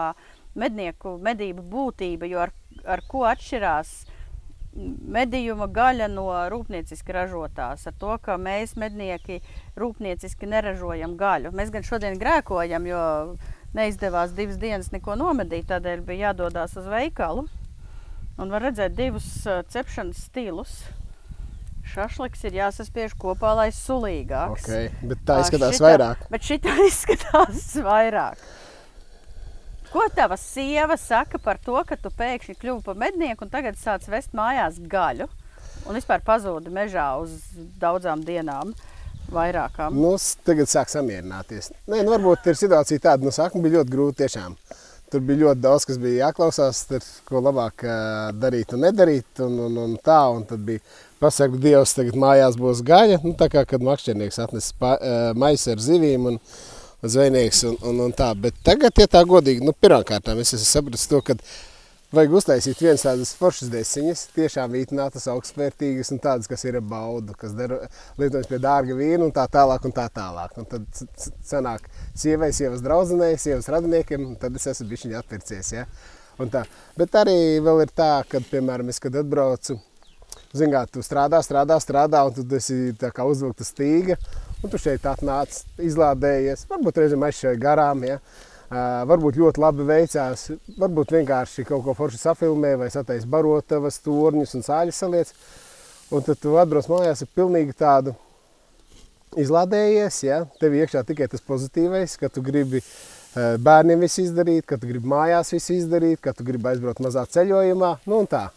[0.55, 2.53] mednieku medību būtība, jo ar,
[2.87, 3.95] ar ko atšķirās
[4.75, 7.85] medījuma gaļa no rūpnieciski ražotās.
[7.87, 9.39] Ar to, ka mēs mednieki
[9.79, 11.53] rūpnieciski neražojam gaļu.
[11.55, 13.03] Mēs gan šodien grēkojam, jo
[13.75, 17.47] neizdevās divas dienas neko nomedīt, tādēļ bija jādodas uz veikalu.
[18.41, 19.27] Un var redzēt divus
[19.71, 20.75] cepšanas stilus.
[21.85, 24.65] Šašliks ir jāsaspiež kopā, lai sulīgāks.
[24.65, 26.23] Okay, bet tā izskatās šitā, vairāk.
[26.33, 28.41] Bet šī tā izskatās vairāk.
[29.93, 34.09] Ko tava sieva saka par to, ka tu pēkšņi kļuvi par mednieku un tagad sāc
[34.11, 35.29] vest mājās gaļu
[35.85, 37.37] un vispār pazūdi mežā uz
[37.79, 38.73] daudzām dienām?
[39.31, 39.95] Vairākām.
[39.97, 40.11] Nu,
[40.45, 41.71] tagad sāk samierināties.
[41.89, 44.57] Nē, nu, varbūt ir situācija tāda, nu, sākumā bija ļoti grūti tiešām.
[45.15, 47.85] Tur bija ļoti daudz, kas bija jāklausās, tur, ko labāk
[48.35, 49.29] darīt un nedarīt.
[49.45, 50.83] Un, un, un tā, un tad bija
[51.23, 53.21] pasakot, Dievs, tagad mājās būs gaļa.
[53.23, 56.33] Nu, tā kā kad makšķernieks atnes uh, maisu ar zivīm.
[56.33, 56.41] Un,
[57.05, 58.33] zvejnieks un, un, un tā.
[58.35, 61.37] Bet tagad, ja tā godīgi, nu, pirmkārt, es esmu sapratis to, ka
[62.15, 67.55] vajag uztaisīt vienas tādas foršas desiņas, tiešām vītinātas, augstvērtīgas un tādas, kas ir baudu, kas
[67.57, 67.81] dara
[68.19, 70.55] lietojas pie dārga vīna un tā tālāk un tā tālāk.
[70.61, 70.85] Un tad
[71.45, 75.85] sanāk sievai, sievas draudzenei, sievas radiniekiem, un tad es esmu bišķiņi atpircies, ja?
[76.41, 76.65] Un tā.
[76.99, 79.77] Bet arī vēl ir tā, kad, piemēram, es, kad atbraucu,
[80.55, 82.91] zin kā, tu strādā, strādā, strādā, un tu esi
[83.23, 84.19] uzvilkta stīga,
[84.65, 87.99] Un tu šeit atnāc, izlādējies, varbūt reizēm aizšķēri garām.
[88.07, 88.15] Ja?
[88.71, 90.47] Varbūt ļoti labi veicās,
[90.79, 95.33] varbūt vienkārši kaut ko forši safilmē vai sataisa barotavas, torņus un sāļus saliec.
[96.13, 98.15] Un tad tu atbrauc mājās ar pilnīgi tādu
[99.37, 100.43] izlādējies, ja?
[100.61, 102.81] tev iekšā tikai tas pozitīvais, ka tu gribi
[103.35, 107.97] bērniem visu izdarīt, ka tu gribi mājās visu izdarīt, ka tu gribi aizbraukt mazā ceļojumā,
[108.07, 108.47] nu un tā.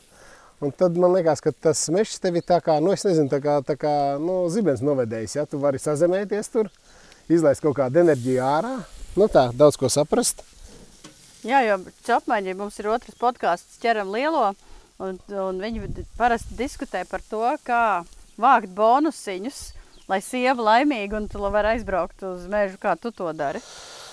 [0.64, 3.38] Un tad man liekas, ka tas mežs tev ir tā kā, nu, es nezinu, tā
[3.42, 3.92] kā, tā kā
[4.22, 5.36] nu, zibens novedējis.
[5.38, 5.44] Ja?
[5.46, 6.70] Tu vari sazemēties tur,
[7.30, 8.72] izlaist kaut kādu enerģiju ārā.
[9.18, 10.44] Nu tā, daudz ko saprast.
[11.46, 11.78] Jā, jo
[12.18, 14.52] apmaiņā mums ir otrs podkāsts ķeram lielo,
[15.02, 18.04] un, un viņi parasti diskutē par to, kā
[18.38, 19.60] vākt bonusiņus,
[20.10, 23.62] lai sieva laimīga un tu var aizbraukt uz mežu, kā tu to dari.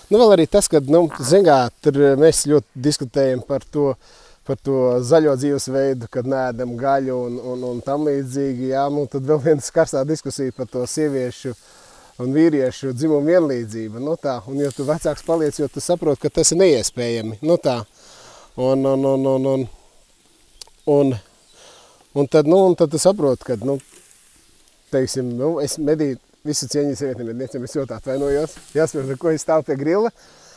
[0.10, 4.60] Nu, vēl arī tas, ka, nu, zingā, tur mēs ļoti diskutējam par to, uh, par
[4.62, 8.70] to zaļo dzīvesveidu, kad nēdam gaļu un, un, un tam līdzīgi.
[8.74, 11.56] Jā, nu, tad vēl viena karstā diskusija par to sieviešu
[12.22, 14.02] un vīriešu dzimumu vienlīdzību.
[14.04, 14.38] Nu, tā.
[14.48, 17.40] un, jo tu vecāks paliec, jo tu saproti, ka tas ir neiespējami.
[17.46, 17.82] Nu, tā.
[18.56, 19.66] un, un, un, un, un,
[20.96, 21.16] un,
[22.14, 23.80] un, tad, nu, un tad tu saproti, ka, nu,
[24.94, 28.56] teiksim, nu, es medīju visu cieņu sievietēm, medniecēm, es ļoti atvainojos.
[28.78, 30.14] Jāsaprot, ko es stāvu pie grila.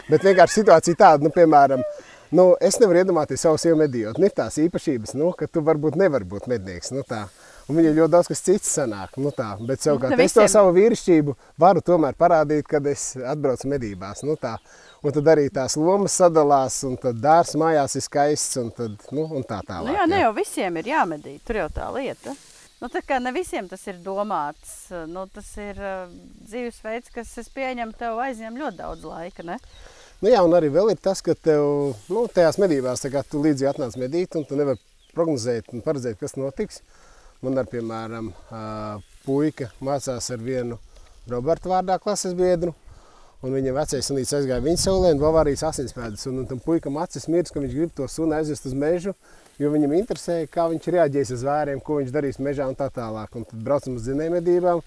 [0.08, 1.82] Bet vienkārši situācija tāda, nu, piemēram,
[2.28, 4.18] Nu, es nevaru iedomāties savu sievu medījot.
[4.20, 6.90] Ir tās īpašības, nu, ka tu varbūt nevari būt mednieks.
[6.92, 7.22] Nu, tā.
[7.68, 9.16] Un viņai ļoti daudz kas cits sanāk.
[9.20, 9.50] Nu, tā.
[9.60, 14.24] Bet savukārt nu, es to savu vīrišķību varu tomēr parādīt, kad es atbraucu medībās.
[14.24, 14.54] Nu, tā.
[15.04, 19.26] Un tad arī tās lomas sadalās, un tad dārs mājās ir skaists, un, tad, nu,
[19.28, 19.90] un tā tālāk.
[19.92, 22.32] Nu, jā, ne jau visiem ir jāmedī, tur jau tā lieta.
[22.78, 24.74] Nu, tā kā ne visiem tas ir domāts,
[25.10, 26.10] nu, tas ir uh,
[26.46, 29.58] dzīvesveids, kas, es pieņemu, tev aizņem ļoti daudz laika, ne?
[30.22, 31.64] Nu, jā, un arī vēl ir tas, ka tev
[32.08, 34.80] nu, tajās medībās kā, tu līdzi atnāc medīt, un tu nevari
[35.14, 36.80] prognozēt un paredzēt, kas notiks.
[37.44, 38.32] Man ar, piemēram,
[39.22, 40.78] puika mācās ar vienu
[41.30, 42.72] Roberta vārdā klases biedru,
[43.44, 47.28] un viņa vecais sunīts aizgāja viņa saulē, un Bavārijas asinspēdas, un, un tam puikam acis
[47.30, 49.14] mirs, ka viņš grib to suni aizvest uz mežu,
[49.62, 53.36] jo viņam interesēja, kā viņš reaģēs uz vēriem, ko viņš darīs mežā un tā tālāk.
[53.38, 54.82] Un tad braucam uz zinējumedībām,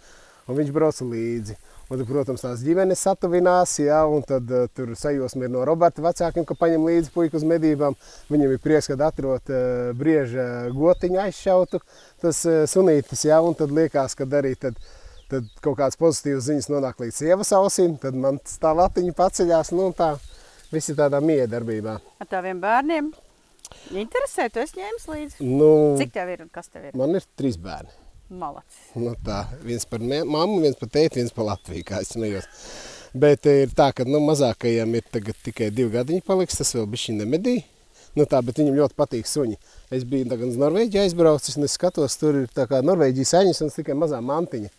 [0.48, 1.56] un viņš brauca līdzi.
[1.92, 6.46] Un, protams, tās ģimenes satuvinās, ja, un tad uh, tur sajūsma ir no Roberta vecākiem,
[6.48, 7.98] ka paņem līdzi puiku uz medībām.
[8.32, 11.82] Viņam ir prieks, kad atrot uh, brieža gotiņu aizšautu,
[12.24, 14.80] tas uh, sunītis, ja, un tad liekas, ka arī tad,
[15.34, 19.90] tad kaut kāds pozitīvs ziņas nonāk līdz sievas ausīm, tad man tā latiņa paceļās, nu
[19.98, 20.14] tā,
[20.72, 21.98] visi tādā miedarbībā.
[22.24, 23.12] Ar taviem bērniem?
[23.92, 25.44] Interesē, tu esi ņēmis līdzi?
[25.44, 26.96] Nu, Cik tev ir un kas tev ir?
[27.00, 27.92] Man ir trīs bērni.
[28.32, 28.80] Malacis.
[28.96, 32.48] Nu tā, viens par mammu, viens par tēti, viens par Latviju, kā es smējos.
[33.12, 36.88] Bet eh, ir tā, ka nu, mazākajam ir tagad tikai divi gadiņi paliks, tas vēl
[36.94, 37.58] bišķi nemedī.
[38.16, 39.58] Nu tā, bet viņam ļoti patīk suņi.
[39.96, 43.62] Es biju tagad uz Norvēģiju aizbraucis, un es skatos, tur ir tā kā Norvēģijas aņas
[43.66, 44.72] un tikai mazā mantiņa.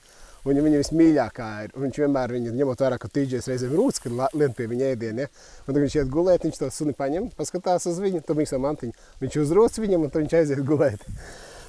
[0.43, 1.75] Viņa, viņa vismīļākā ir.
[1.77, 5.29] Un viņš vienmēr, viņa, ņemot vērā, ka tīģis reizēm rūc, kad lien pie viņa ēdiena.
[5.29, 5.31] Ja?
[5.63, 8.97] Un tad viņš iet gulēt, viņš to suni paņem, paskatās uz viņu, to mīksto mantiņu.
[9.23, 11.07] Viņš uzrūc viņam, un tad viņš aiziet gulēt.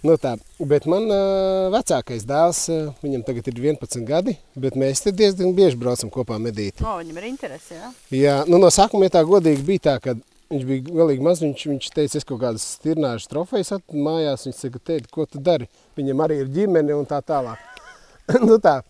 [0.03, 4.99] Nu tā, bet man uh, vecākais dēls, uh, viņam tagad ir 11 gadi, bet mēs
[5.05, 6.81] te diezgan bieži braucam kopā medīt.
[6.83, 7.91] O, viņam ir interesi, jā.
[8.11, 10.17] Jā, nu no sākuma, ja tā godīgi bija tā, ka
[10.51, 14.59] viņš bija galīgi maz, viņš, viņš teica, es kaut kādas stirnāžas trofejas atvedu mājās, viņš
[14.59, 15.69] saka, teikt, ko tu dari?
[15.95, 17.63] Viņam arī ir ģimene un tā tālāk.
[18.47, 18.81] nu tā,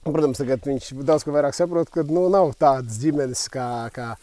[0.00, 4.14] protams, tagad viņš daudz ko vairāk saprot, ka nu, nav tādas ģimenes kā, kā,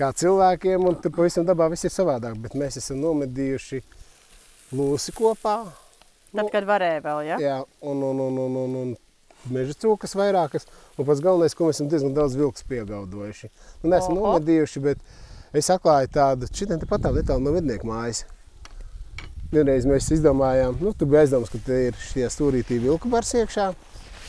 [0.00, 3.82] kā cilvēkiem, un tur pavisam dabā viss ir savādāk, bet mēs esam nomedījuši
[4.74, 5.56] lūsi kopā.
[6.34, 7.40] Tad, kad varēja vēl, jā.
[7.42, 7.56] Jā,
[7.86, 8.94] un, un, un, un, un, un
[9.54, 10.66] meža cūkas vairākas.
[10.98, 13.50] Un pats galvenais, ko mēs esam diezgan daudz vilks piegaudojuši.
[13.82, 14.32] Nu, neesam Oho.
[14.32, 15.02] nomedījuši, bet
[15.54, 18.24] es atklāju tādu, šitien te patām netālu no mednieku mājas.
[19.54, 23.68] Vienreiz mēs izdomājām, nu, tur bija aizdoms, ka te ir šie stūrītī vilku bars iekšā.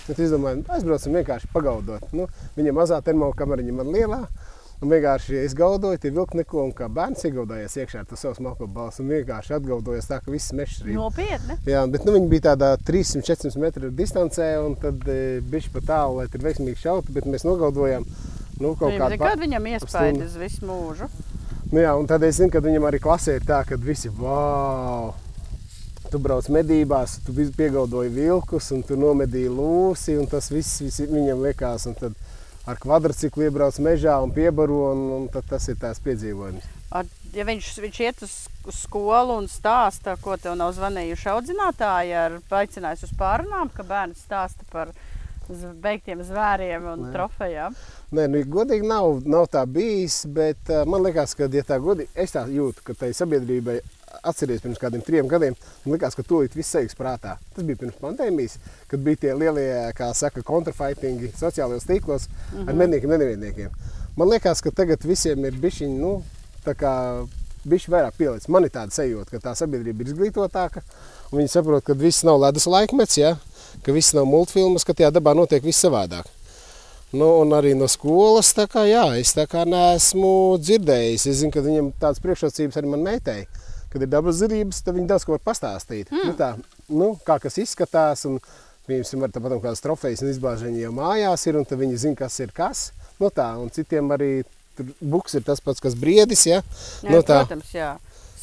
[0.05, 2.11] Tad izdomājām, aizbraucam vienkārši pagaudot.
[2.13, 4.19] Nu, viņa mazā termokameriņa man lielā.
[4.83, 8.35] Un vienkārši es gaudoju, tie vilki neko, un kā bērns iegaudājās iekšā ar to savu
[8.35, 9.05] smalko balsu.
[9.05, 10.97] Un vienkārši atgaudojos tā, ka viss mežs rīt.
[10.97, 11.55] Nopietni.
[11.69, 16.19] Jā, bet nu, viņi bija tādā 300-400 metru distancē, un tad e, bija pa tālu,
[16.19, 17.15] lai tur veiksmīgi šautu.
[17.15, 18.03] Bet mēs nogaudojām
[18.59, 21.09] nu, kaut Viņam, kādu kad viņam iespēja uz visu mūžu.
[21.71, 25.15] Nu, jā, un tad es zinu, ka viņam arī klasē ir tā, ka visi wow!
[26.11, 31.41] Tu brauc medībās, tu piegaudoji vilkus, un tu nomedīji lūsi, un tas viss, viss viņam
[31.47, 31.87] liekas.
[31.89, 32.13] Un tad
[32.65, 36.65] ar kvadrciklu iebrauc mežā un piebaro, un, un tas ir tās piedzīvojums.
[36.95, 38.35] Ar, ja viņš, viņš iet uz,
[38.73, 44.65] skolu un stāsta, ko tev nav zvanījuši audzinātāji, ar aicinājis uz pārunām, ka bērns stāsta
[44.71, 44.93] par
[45.81, 47.11] beigtiem zvēriem un Nē.
[47.13, 47.75] trofejām.
[48.17, 52.09] Nē, nu, godīgi nav, nav tā bijis, bet uh, man liekas, ka, ja tā godīgi,
[52.17, 53.77] es tā jūtu, ka tai sabiedrībai
[54.27, 57.37] atceries pirms kādiem trim gadiem, man liekas, ka tūlīt viss saigs prātā.
[57.55, 58.57] Tas bija pirms pandēmijas,
[58.91, 62.69] kad bija tie lielie, kā saka, kontrafaitingi sociālajos tīklos mm -hmm.
[62.69, 63.71] ar medniekiem, nevienniekiem.
[64.17, 66.23] Man liekas, ka tagad visiem ir bišķiņi, nu,
[66.65, 66.93] tā kā
[67.65, 68.47] bišķi vairāk pielicis.
[68.47, 70.81] Man ir tāda sajūta, ka tā sabiedrība ir izglītotāka,
[71.31, 73.35] un viņi saprot, ka viss nav ledus laikmets, ja?
[73.83, 76.25] ka viss nav multfilmas, ka tajā dabā notiek viss savādāk.
[77.15, 81.27] Nu, un arī no skolas, kā, jā, es tā kā neesmu dzirdējis.
[81.31, 83.45] Es zinu, ka viņam tādas priekšrocības arī man meitai.
[83.95, 86.09] Kad ir dabas zinības, tad viņi daudz ko var pastāstīt.
[86.11, 86.27] Mm.
[86.27, 86.49] Nu, tā,
[86.91, 88.41] nu, kā kas izskatās, un
[88.89, 92.35] viņiem var tāpat kādas trofejas un izbāžiņi jau mājās ir, un tad viņi zina, kas
[92.43, 92.89] ir kas.
[93.21, 94.33] Nu, tā, un citiem arī
[94.75, 96.59] tur buks ir tas pats, kas briedis, ja?
[97.07, 97.45] Nu, tā.
[97.45, 97.93] Protams, jā.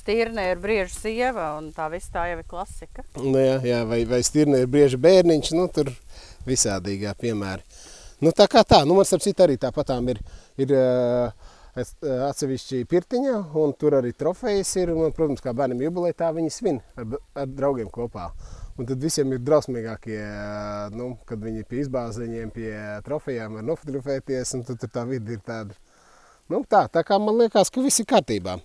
[0.03, 3.05] Stīrne ir brieža sieva, un tā viss tā jau ir klasika.
[3.21, 5.93] Nu, jā, jā, vai, vai stirna ir brieža bērniņš, nu, tur
[6.49, 7.63] visādīgā piemēri.
[8.25, 10.25] Nu, tā kā tā, nu, man starp citu arī tāpatām ir,
[10.63, 16.29] ir uh, atsevišķi pirtiņa, un tur arī trofejas ir, un, protams, kā bērnam jubilē, tā
[16.37, 18.29] viņi svin ar, ar draugiem kopā.
[18.81, 22.73] Un tad visiem ir drausmīgākie, uh, nu, kad viņi pie izbāziņiem, pie
[23.05, 25.77] trofejām var nofotografēties, un tad tur tā vidi ir tāda.
[26.53, 28.59] Nu, tā, tā kā man liekas, ka viss ir kārtībā.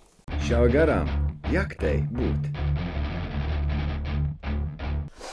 [0.48, 1.08] Šā garām
[1.52, 2.87] jaktei būt.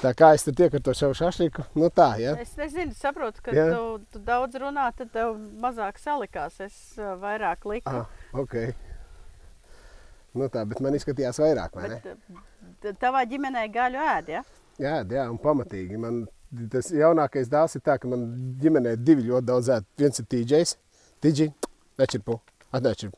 [0.06, 2.36] Tā kā es tur tieku ar to savu šašliku, nu tā, ja?
[2.38, 3.64] Es nezinu, saprotu, ka Jā.
[3.74, 5.32] tu, tu daudz runā, tad tev
[5.64, 6.60] mazāk salikās.
[6.62, 6.76] Es
[7.24, 7.90] vairāk liku.
[8.04, 8.54] Ah, ok.
[10.36, 11.98] Nu tā, bet man izskatījās vairāk, vai ne?
[12.04, 12.38] Bet
[12.84, 14.44] t- tavā ģimenē gaļu ēd, ja?
[14.78, 15.98] Jā, jā, un pamatīgi.
[16.06, 16.26] Man
[16.70, 18.28] tas jaunākais dēls ir tā, ka man
[18.62, 19.88] ģimenē divi ļoti daudz ēd.
[19.98, 20.76] Viens ir TJs,
[21.24, 21.50] TJ,
[22.04, 22.38] nečirpu,
[22.76, 23.18] atnečirpu.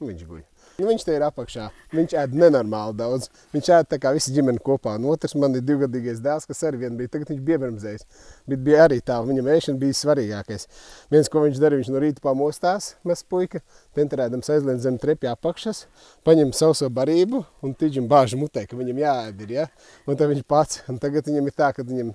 [0.00, 0.42] Nu, viņš guļ.
[0.76, 1.70] Nu, viņš te ir apakšā.
[1.96, 3.30] Viņš ēd nenormāli daudz.
[3.54, 4.98] Viņš ēd tā kā visi ģimene kopā.
[4.98, 7.14] Un otrs man ir divgadīgais dēls, kas arī vien bija.
[7.14, 8.04] Tagad viņš bija bērnzējis.
[8.52, 10.68] Bet bija arī tā, viņam ēšana bija svarīgākais.
[11.14, 13.62] Viens, ko viņš darīja, viņš no rīta pamostās, mēs puika,
[13.96, 15.86] tenterēdams aizlien zem trepja apakšas,
[16.28, 19.68] paņem sauso barību un tiģim bāžu mutē, ka viņam jāēd ir, ja?
[20.04, 20.84] Un tad viņš pats.
[20.92, 22.12] Un tagad viņam ir tā, ka viņam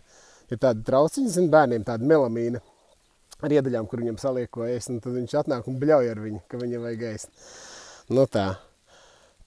[0.54, 2.62] ir tāda trauciņa, zin, bērniem tāda melamīna
[3.42, 6.44] ar iedaļām, kur viņam saliek ko ēst, un tad viņš atnāk un bļauj ar viņu,
[6.50, 7.32] ka viņam vajag ēst.
[8.10, 8.48] Nu tā.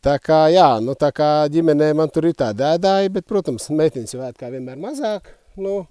[0.04, 4.12] Tā kā, jā, nu tā kā ģimenē man tur ir tāda ēdāja, bet, protams, meitenes
[4.12, 5.30] jau ēd kā vienmēr mazāk.
[5.56, 5.86] Nu,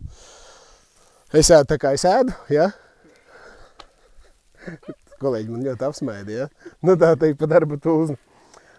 [1.34, 2.70] es ēdu tā kā es ēdu, ja?
[5.24, 6.76] Kolēģi man ļoti apsmaida, ja?
[6.86, 8.20] Nu tā teikt pa darba tūzni.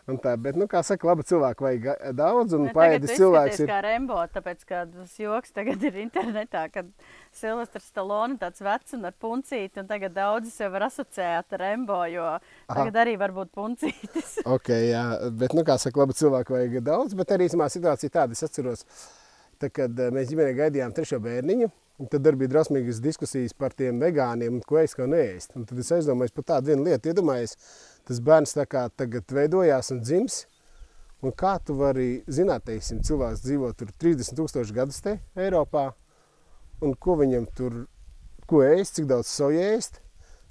[0.05, 3.63] Un tā, bet, nu, kā saka, laba cilvēka vajag eh, daudz, un Nu, paēdis cilvēks
[3.65, 6.91] ir kā Rembo, tāpēc, ka tas joks tagad ir internetā, kad
[7.33, 12.03] Silvestrs Stallone tāds vecs un ar puncīti, un tagad daudzi sev var asociēt ar Rembo,
[12.13, 12.27] jo
[12.69, 14.37] tagad arī var būt puncītis.
[14.55, 18.37] Ok, jā, bet, nu, kā saka, labi cilvēku vajag daudz, bet arī samā situācija tāda,
[18.37, 18.85] es atceros,
[19.57, 23.75] tā, kad eh, mēs ģimenē gaidījām trešo bērniņu, Un tad arī bija drusmīgas diskusijas par
[23.79, 25.53] tiem vegāniem, ko ēst, ko neēst.
[25.55, 27.13] Un tad es aizdomājos par tādu vienu lietu.
[27.13, 27.55] Iedomājies,
[28.09, 30.45] tas bērns tagad veidojās un dzims.
[31.25, 35.87] Un kā tu vari zināt, teiksim, cilvēks dzīvo tur 30 tūkstoši gadus te Eiropā,
[36.85, 37.79] un ko viņam tur,
[38.51, 40.03] ko ēst, cik daudz soja ēst,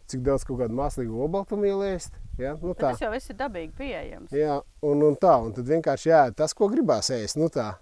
[0.09, 2.17] cik daudz kaut kādu mākslīgu obaltumvielu ēst.
[2.39, 2.55] Ja?
[2.57, 2.93] Nu, Bet tā.
[2.95, 4.33] tas jau viss ir dabīgi pieejams.
[4.33, 7.75] Jā, un, un tā, un tad vienkārši jā, tas, ko gribās ēst, nu tā.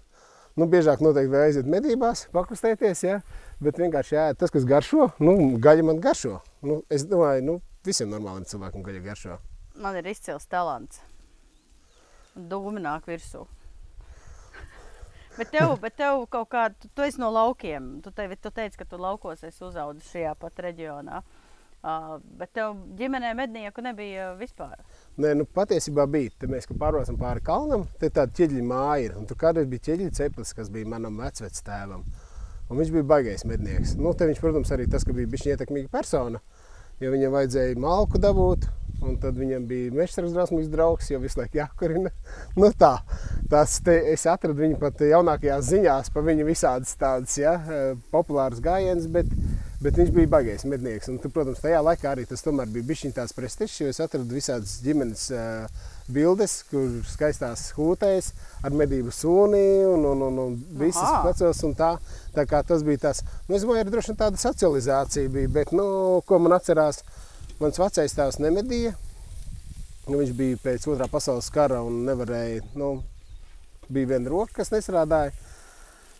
[0.52, 3.22] Nu, biežāk noteikti vēl aiziet medībās, pakustēties, ja?
[3.64, 6.42] bet vienkārši jā, tas, kas garšo, nu, gaļa man garšo.
[6.60, 7.56] Nu, es domāju, nu,
[7.88, 9.38] visiem normāliem cilvēkiem gaļa garšo.
[9.80, 11.00] Man ir izcils talants.
[12.36, 13.46] Dūmi nāk virsū.
[15.36, 17.94] Bet tev, bet tev kaut kā, tu, tu esi no laukiem.
[18.04, 21.22] Tu, tevi, tu teici, ka tu laukos esi uzaugusi šajā pat reģionā.
[21.82, 24.76] Uh, bet tev ģimenē mednieku nebija vispār.
[25.18, 26.34] Nē, nu, patiesībā bija.
[26.38, 29.16] Te mēs kā pārvācam pāri kalnam, te tāda ķieģeļa māja ir.
[29.30, 32.04] Tur kādreiz bija ķieģeļa ceplis, kas bija manam vecvectēvam.
[32.68, 33.96] Un viņš bija baigais mednieks.
[33.98, 36.38] Nu, te viņš, protams, arī tas, ka bija bišķi ietekmīga persona,
[37.02, 38.68] jo viņam vajadzēja malku dabūt,
[39.02, 42.12] un tad viņam bija mežsargs drausmīgs draugs, jo visu laiku jākurina.
[42.60, 42.94] Nu tā,
[43.50, 47.54] tas te, es atradu viņu pat jaunākajās ziņās, pa viņu visādas tādas, ja,
[48.12, 49.30] populāras gājienas, bet,
[49.82, 51.08] bet viņš bija baigais mednieks.
[51.12, 54.36] Un, tu, protams, tajā laikā arī tas tomēr bija bišķiņ tāds prestižs, jo es atradu
[54.36, 58.32] visādas ģimenes uh, bildes, kur skaistās hūtēs
[58.66, 61.22] ar medību sūnī un, un, un, un visas Aha.
[61.26, 61.92] plecos un tā.
[62.36, 65.74] Tā kā tas bija tas, nu, es domāju, arī droši vien tāda socializācija bija, bet,
[65.76, 65.84] nu,
[66.26, 67.02] ko man atcerās,
[67.60, 68.94] mans vecais tēvs nemedīja.
[70.08, 72.96] Nu, viņš bija pēc otrā pasaules kara un nevarēja, nu,
[73.92, 75.34] bija viena roka, kas nestrādāja.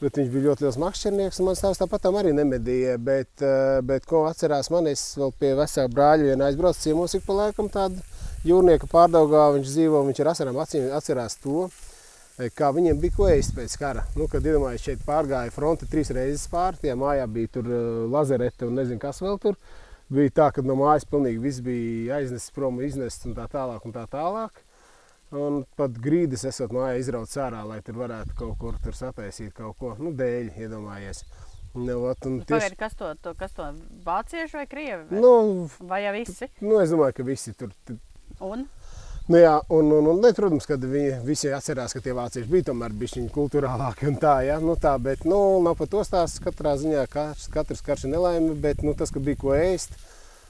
[0.02, 2.96] Bet viņš bija ļoti liels makšķernieks, un mans tēvs tāpat arī nemedīja.
[2.98, 7.22] Bet, eh, bet ko atcerās man, es vēl pie vecā brāļa viena aizbraucu ciemos ik
[7.26, 8.02] pa laikam tādu
[8.42, 11.68] jūrnieka pārdaugā, viņš dzīvo, viņš ar asarām acīm atcerās to,
[12.38, 14.04] eh, kā viņiem bija ko ēst pēc kara.
[14.16, 18.66] Nu, kad iedomājies šeit pārgāja fronte trīs reizes pār, tie mājā bija tur eh, lazerete
[18.66, 19.56] un nezinu kas vēl tur.
[20.12, 23.94] Bija tā, ka no mājas pilnīgi viss bija aiznesis prom, iznests un tā tālāk un
[23.94, 24.62] tā tālāk.
[25.32, 29.78] Un pat grīdas esot mājā izrauts ārā, lai tur varētu kaut kur tur sataisīt kaut
[29.80, 31.22] ko, nu, dēļ, iedomājies.
[31.72, 33.70] Nu, ot, un Pagaidi, kas to, to, kas to
[34.04, 35.06] vācieši vai krievi?
[35.08, 36.50] Vai, nu, vai jau visi?
[36.60, 37.72] nu, es domāju, ka visi tur
[38.42, 38.66] Un?
[39.30, 42.66] Nu, jā, un, un, un, ne, protams, ka viņi visi atcerās, ka tie vācieši bija
[42.72, 44.56] tomēr bišķiņi kultūrālāki un tā, ja?
[44.58, 48.56] nu, tā, bet, nu, nav par to stāsts katrā ziņā, katrs, katrs karš ir nelaime,
[48.64, 49.94] bet, nu, tas, ka bija ko ēst,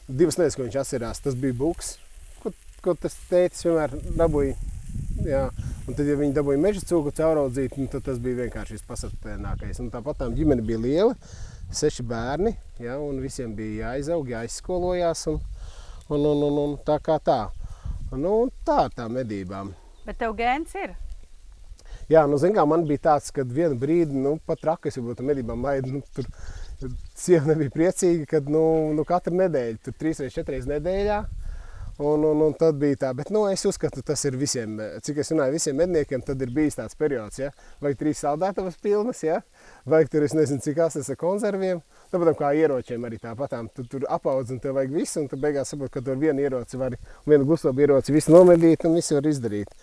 [0.09, 1.99] divas lietas, ko viņš atcerās, tas bija buks,
[2.41, 4.57] ko, ko tas tētis vienmēr dabūja,
[5.29, 5.47] jā,
[5.85, 9.93] un tad, ja viņi dabūja meža cūku cauraudzīt, nu, tad tas bija vienkārši vispasatpēnākais, un
[9.93, 11.33] tāpat tām ģimene bija liela,
[11.77, 15.43] seši bērni, ja, un visiem bija jāizaug, jāizskolojās, un,
[16.09, 17.43] un, un, un, un tā kā tā.
[18.13, 19.71] Nu, tā ar tām medībām.
[20.05, 20.93] Bet tev gēns ir.
[22.11, 25.23] Jā, nu, zin, kā, man bija tāds, ka vienu brīdi, nu, pat traki, es varbūt
[25.25, 26.27] medībām maidu, nu, tur
[27.17, 28.65] sieva nebija priecīga, kad, nu,
[28.97, 31.21] nu katru nedēļu, tur trīs vai četras nedēļā.
[31.99, 35.29] Un, un, un tad bija tā, bet nu, es uzskatu, tas ir visiem, cik es
[35.35, 37.51] runāju, visiem medniekiem, tad ir bijis tāds periods, ja?
[37.85, 39.43] vai trīs saldētavas pilnas, ja?
[39.85, 41.83] vai tur es nezinu, cik asas ar konserviem.
[42.15, 45.75] Tāpat kā ieročiem arī tāpatām, tu tur apaudz un tev vajag visu, un tu beigās
[45.75, 49.21] saproti, ka tu ar vienu ieroci vari, un vienu gustobu ieroci visu nomedīt un visu
[49.21, 49.77] var izdarīt.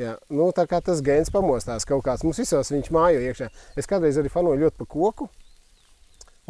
[0.00, 3.50] Jā, nu, tā kā tas gēns pamostās kaut kāds, mums visos viņš mājo iekšā.
[3.76, 5.26] Es kādreiz arī fanoju ļoti pa koku,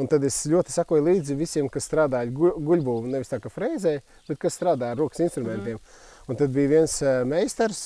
[0.01, 3.99] un tad es ļoti sakoju līdzi visiem, kas strādāja gu- guļbūvu, nevis tā kā freizē,
[4.29, 5.77] bet kas strādā ar rokas instrumentiem.
[5.77, 6.31] Mm.
[6.31, 7.83] Un tad bija viens eh, meistars,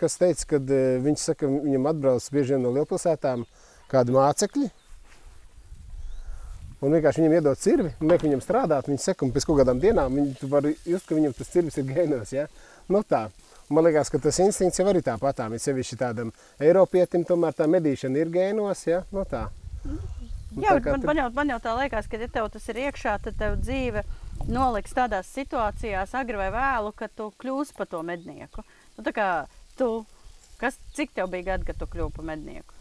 [0.00, 0.62] kas teica, ka
[1.02, 3.44] viņš saka, viņam atbrauc bieži no lielpilsētām
[3.92, 4.70] kādi mācekļi,
[6.82, 8.88] Un vienkārši viņam iedod cirvi, un liek viņam strādāt.
[8.90, 11.78] Viņš saka, un pēc kaut kādām dienām viņi, tu vari just, ka viņam tas cirvis
[11.78, 12.32] ir gēnos.
[12.34, 12.48] Ja?
[12.90, 13.28] Nu, tā.
[13.70, 15.54] Man liekas, ka tas instinkts jau arī tāpatām.
[15.54, 18.82] Ir sevišķi tādam Eiropietim, tomēr tā medīšana ir gēnos.
[18.90, 19.04] Ja?
[19.14, 19.44] Nu, tā.
[19.86, 20.00] Un
[20.60, 23.14] Jā, tā man, man, jau, man jau tā liekas, ka, ja tev tas ir iekšā,
[23.24, 24.02] tad tev dzīve
[24.50, 28.64] noliks tādās situācijās, agri vai vēlu, ka tu kļūsi par to mednieku.
[28.98, 29.28] Nu, tā kā
[29.78, 30.04] tu,
[30.60, 32.74] kas, cik tev bija gadi, kad tu kļuvi par mednieku?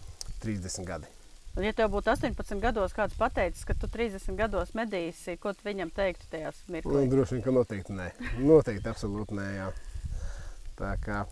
[0.43, 1.11] 30 gadi.
[1.51, 5.65] Un, ja tev būtu 18 gados kāds pateicis, ka tu 30 gados medīsi, ko tu
[5.67, 7.09] viņam teiktu tajās Nu, mirklīs?
[7.11, 8.07] droši vien, ka noteikti nē.
[8.39, 9.47] Noteikti, absolūti nē.
[9.57, 9.69] Jā.
[10.79, 11.25] Tā kā.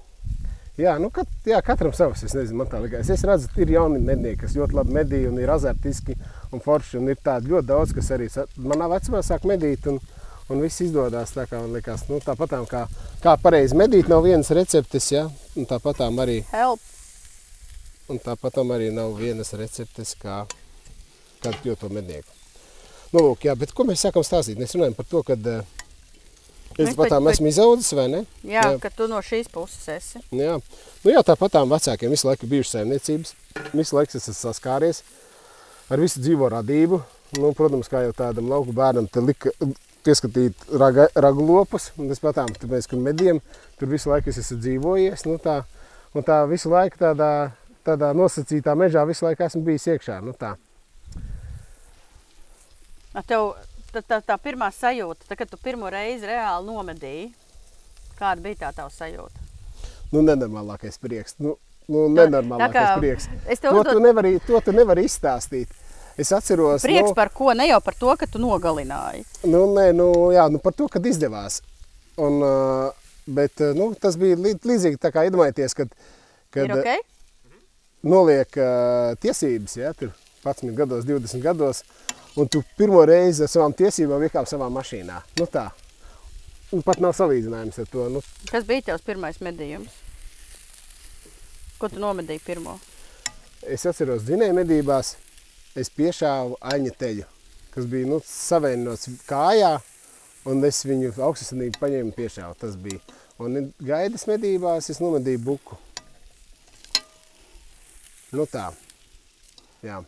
[0.79, 2.21] Jā, nu, kat, jā, katram savs.
[2.23, 3.09] Es nezinu, man tā liekas.
[3.11, 6.15] Es redzu, ir jauni mednieki, kas ļoti labi medī un ir azartiski
[6.55, 7.01] un forši.
[7.01, 8.29] Un ir tādi ļoti daudz, kas arī
[8.63, 9.89] manā vecumā sāk medīt.
[9.91, 9.99] Un,
[10.49, 12.05] un viss izdodas tā, kā man liekas.
[12.07, 12.85] Nu, tāpatām kā,
[13.23, 15.11] kā pareizi medīt, nav vienas receptes.
[15.11, 15.25] Ja?
[15.59, 16.79] Un tāpatām arī, Help!
[18.09, 20.45] un tāpatām arī nav vienas receptes, kā
[21.43, 22.39] kādu kļūt mednieku.
[23.11, 24.59] Nu, lūk, jā, bet ko mēs sākam stāstīt?
[24.61, 25.78] Mēs runājam par to, ka uh,
[26.79, 28.21] es Mēs pat pa- esmu izaudzis, vai ne?
[28.47, 28.79] Jā, Jā.
[28.79, 30.21] ka tu no šīs puses esi.
[30.31, 30.55] Jā,
[31.03, 33.33] nu, jā tāpat tām vecākiem visu laiku bijušas saimniecības.
[33.73, 35.03] Visu laiku es esmu saskāries
[35.91, 37.01] ar visu dzīvo radību.
[37.37, 39.51] Nu, protams, kā jau tādam lauku bērnam, te lika
[40.05, 41.91] pieskatīt raga, ragu lopus.
[41.99, 43.41] Un es patām, tāpēc, ka mediem
[43.77, 45.25] tur visu laiku es esmu dzīvojies.
[45.29, 45.59] Nu, tā,
[46.15, 47.51] un tā visu laiku tādā,
[47.85, 50.21] tādā nosacītā mežā visu laiku esmu bijis iekšā.
[50.25, 50.55] Nu, tā.
[53.27, 53.51] Tev
[53.93, 57.27] tā, tā, tā pirmā sajūta, tā, kad tu pirmo reizi reāli nomedīji,
[58.19, 59.47] kāda bija tā tava sajūta?
[60.11, 61.35] Nu, nenormālākais prieks.
[61.39, 61.55] Nu,
[61.89, 63.27] nu, nenormālākais kā prieks.
[63.47, 65.69] es tev To uzdod- tu, nevari, to tu nevari izstāstīt.
[66.19, 67.53] Es atceros, Prieks nu, par ko?
[67.55, 69.21] Ne jau par to, ka tu nogalināji.
[69.47, 71.61] Nu, nē, nu, jā, nu, par to, kad izdevās.
[72.19, 72.91] Un, uh,
[73.25, 75.93] bet, uh, nu, tas bija lī- līdzīgi tā kā iedomājieties, kad,
[76.51, 76.89] kad Ir ok?
[78.03, 80.11] noliek uh, tiesības, ja, tur
[80.43, 81.83] 11 gados, 20 gados,
[82.39, 85.21] un tu pirmo reizi ar savām tiesībām iekāp savā mašīnā.
[85.39, 85.69] Nu, tā.
[86.75, 88.05] Un pat nav salīdzinājums ar to.
[88.13, 89.95] Nu, Kas bija tavs pirmais medījums?
[91.79, 92.77] Ko tu nomedīji pirmo?
[93.67, 95.13] es atceros, dzinēju medībās,
[95.77, 97.25] es piešāvu aņa teļu,
[97.73, 99.73] kas bija nu, savienots kājā,
[100.49, 102.55] un es viņu augstsinību paņēmu piešāvu.
[102.59, 103.01] Tas bija.
[103.39, 105.77] Un gaidas medībās es nomedīju buku.
[108.35, 108.69] Nu tā.
[109.83, 110.01] Jā.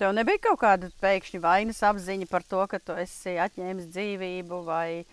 [0.00, 5.04] Tev nebija kaut kāda pēkšņa vainas apziņa par to, ka tu esi atņēmis dzīvību vai...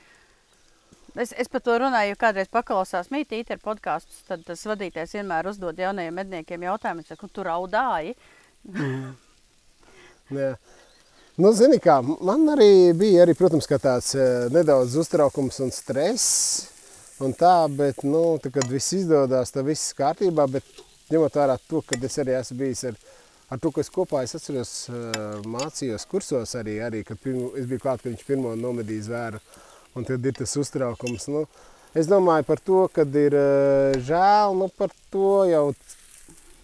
[1.19, 5.49] Es, es par to runāju, jo kādreiz paklausās mītīti ar podkāstus, tad tas vadītājs vienmēr
[5.51, 8.13] uzdod jaunajiem medniekiem jautājumu, saka, tu raudāji.
[10.39, 10.53] Jā.
[11.39, 16.25] Nu, zini kā, man arī bija, arī, protams, tāds eh, nedaudz uztraukums un stress.
[17.23, 20.45] Un tā, bet, nu, tā, kad viss izdodas, tad viss kārtībā.
[20.51, 20.67] Bet,
[21.11, 22.99] ņemot vērā to, ka es arī esmu bijis ar,
[23.49, 27.81] ar to, kas kopā, es atceros, eh, mācījos kursos arī, arī kad pirmo, es biju
[27.85, 29.41] klāt, kad viņš pirmo nomedīja zvēru.
[29.97, 31.27] Un tad ir tas uztraukums.
[31.33, 31.47] Nu,
[31.97, 35.65] es domāju par to, ka ir eh, žēl, nu, par to jau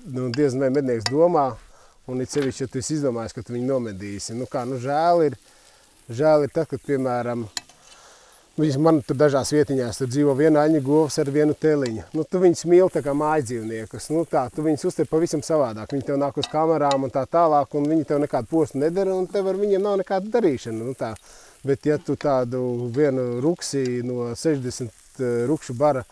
[0.05, 1.55] nu, diezgan vai mednieks domā.
[2.05, 4.35] Un it sevišķi, ja tu esi izdomājis, ka tu viņu nomedīsi.
[4.37, 5.37] Nu, kā, nu, žēl ir,
[6.13, 7.47] žēl ir tad, kad, piemēram,
[8.55, 12.05] Viņš man tur dažās vietiņās tur dzīvo viena aņa govs ar vienu teliņu.
[12.15, 14.05] Nu, tu viņus mīli tā kā mājas dzīvniekus.
[14.15, 15.91] Nu, tā, tu viņus uztver pavisam savādāk.
[15.91, 19.27] Viņi tev nāk uz kamerām un tā tālāk, un viņi tev nekādu postu nedara, un
[19.27, 20.87] tev ar viņiem nav nekāda darīšana.
[20.87, 21.11] Nu, tā.
[21.67, 22.61] Bet ja tu tādu
[22.95, 26.05] vienu ruksi no 60 eh, rukšu bara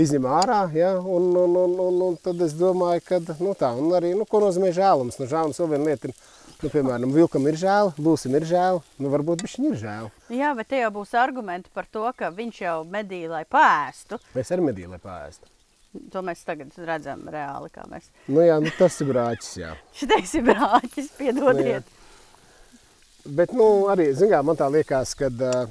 [0.00, 3.92] izņem ārā, ja, un, un, un, un, un tad es domāju, ka nu, tā, un
[3.98, 5.20] arī, nu, ko nozīmē žēlums.
[5.20, 6.16] Nu, žēlums vēl viena lieta ir,
[6.64, 10.10] nu, piemēram, vilkam ir žēl, būsim ir žēl, nu, varbūt viņš ir žēl.
[10.34, 14.20] Jā, bet te jau būs argumenti par to, ka viņš jau medīja, lai pēstu.
[14.36, 15.50] Mēs arī medīju, lai pāēstu.
[16.12, 18.12] To mēs tagad redzam reāli, kā mēs.
[18.28, 19.72] Nu, jā, nu, tas ir brāķis, jā.
[19.98, 21.96] Šitais ir brāķis, piedodiet.
[23.26, 25.64] Bet, nu, arī, zinām, man tā liekas, ka uh,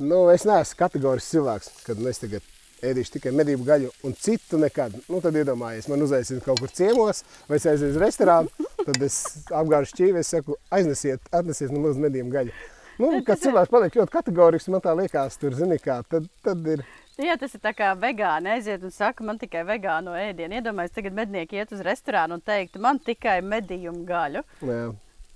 [0.00, 2.46] nu, es neesmu kategorisks cilvēks, kad nu, es tagad
[2.86, 4.96] ēdīšu tikai medību gaļu un citu nekad.
[5.10, 9.20] Nu, tad iedomājies, man uzaicina kaut kur ciemos vai es aiziešu uz restorānu, tad es
[9.48, 12.56] apgāžu šķīvi, es saku, aiznesiet, atnesiet nu, lūdzu medību gaļu.
[13.00, 16.82] Nu, kad cilvēks paliek ļoti kategorisks, man tā liekas, tur, zini kā, tad, tad ir.
[17.20, 20.58] Jā, tas ir tā kā vegāni aiziet un saka, man tikai vegāno ēdienu.
[20.58, 24.44] Iedomājieties, tagad mednieki iet uz restorānu un teiktu, man tikai medījumu gaļu.
[24.68, 24.82] Jā.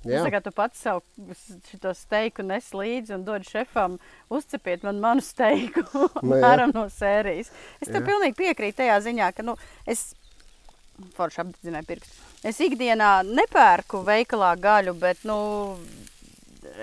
[0.05, 0.25] Jā.
[0.25, 1.03] Tā kā tu pats savu
[1.71, 3.97] šo steiku nes līdzi un dod šefam,
[4.33, 6.21] uzcepiet man manu steiku, Nu, jā.
[6.21, 7.51] apmēram no sērijas.
[7.81, 8.03] Es Jā.
[8.05, 9.57] pilnīgi piekrītu tajā ziņā, ka nu,
[9.89, 10.13] es
[11.17, 12.23] forši apdedzināju pirkstu.
[12.45, 15.39] Es ikdienā nepērku veikalā gaļu, bet, nu,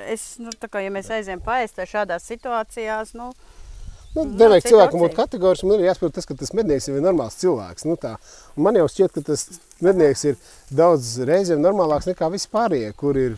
[0.09, 3.61] es, nu, kā, ja mēs aizējām paēst vai šādās situācijās, nu, Nu,
[4.12, 4.72] Nu, Nevajag situācija.
[4.72, 5.70] cilvēkam būt kategoriskiem.
[5.72, 7.86] Man ir jāsaprot, tas, ka tas mednieks jau ir normāls cilvēks.
[7.88, 8.18] Nu, tā.
[8.57, 9.45] Un man jau šķiet, ka tas
[9.80, 10.36] mednieks ir
[10.68, 13.38] daudz reizēm normālāks nekā visi pārējie, kur ir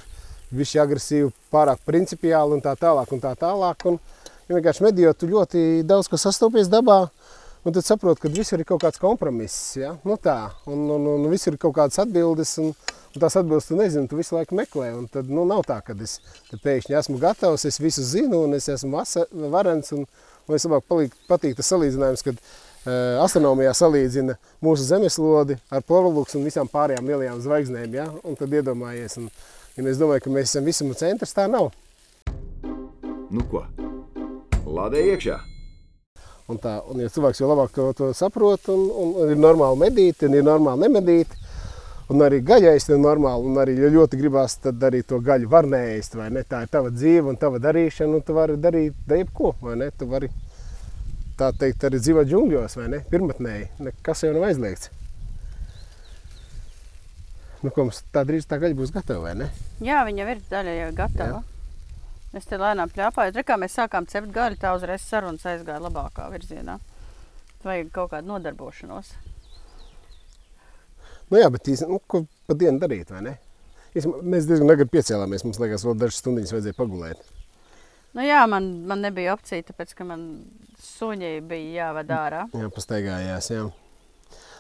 [0.53, 3.13] visi agresīvi, pārāk principiāli un tā tālāk.
[3.13, 3.85] Un tā tālāk.
[3.91, 4.01] Un,
[4.49, 7.03] ja vienkārši medījot, tu ļoti daudz ko sastopies dabā.
[7.63, 9.77] Un tad saproti, ka visur ir kaut kāds kompromiss.
[9.77, 9.93] Ja?
[10.03, 10.49] Nu, tā.
[10.65, 12.57] un, un, un visur ir kaut kādas atbildes.
[12.59, 12.73] Un,
[13.13, 14.89] un tās atbildes tu nezini, tu visu laiku meklē.
[15.13, 16.17] Tad nu, nav tā, ka es
[16.65, 19.05] pēkšņi esmu gatavs, es visu zinu un es esmu
[19.53, 19.93] varens.
[19.93, 20.09] Un,
[20.47, 26.37] un es labāk palīk, patīk tas salīdzinājums, kad uh, astronomijā salīdzina mūsu zemeslodi ar Porlūks
[26.39, 27.97] un visām pārējām lielajām zvaigznēm.
[27.99, 28.09] Ja?
[28.23, 29.31] Un tad iedomājies, un,
[29.77, 31.71] ja es domāju, ka mēs esam visuma centrs, tā nav.
[33.33, 33.65] Nu ko?
[34.63, 35.39] Lādē iekšā!
[36.51, 40.25] Un tā, un, ja cilvēks jau labāk to, to saprot, un, un ir normāli medīt,
[40.27, 41.31] un ir normāli nemedīt,
[42.13, 45.67] un arī gaļais ir normāli, un arī, ja ļoti gribās, tad arī to gaļu var
[45.69, 46.43] neēst, vai ne?
[46.47, 49.89] Tā ir tava dzīve un tava darīšana, un tu vari darīt da jebko, vai ne?
[49.97, 50.29] Tu vari,
[51.39, 53.01] tā teikt, arī dzīvot džungļos, vai ne?
[53.09, 54.91] Pirmatnēji, nekas jau nav aizliegts.
[57.63, 59.49] Nu, ko mums tā drīz tā gaļa būs gatava, vai ne?
[59.79, 61.43] jā, viņa ir daļa jau gatava.
[62.35, 63.31] Es te lēnām plēpāju.
[63.35, 66.79] Tur kā mēs sākām cept gaļu, tā uzreiz sarunas aizgāja labākā virzienā.
[67.63, 69.13] Vajag kaut kādu nodarbošanos.
[71.33, 73.31] Nu, jā, bet īstenībā, nu, ko pa dienu darīt, vai ne?
[73.93, 75.41] Mēs diezgan agri piecēlāmies.
[75.47, 77.23] Mums liekas, vēl dažas stundas vajadzēja pagulēt.
[78.13, 80.27] Nu, jā, man, man nebija opcija, tāpēc ka man
[80.77, 82.19] suņi bija jāved mm.
[82.19, 82.43] ārā.
[82.53, 83.49] Jā, pastaigājās.
[83.49, 83.63] Jā.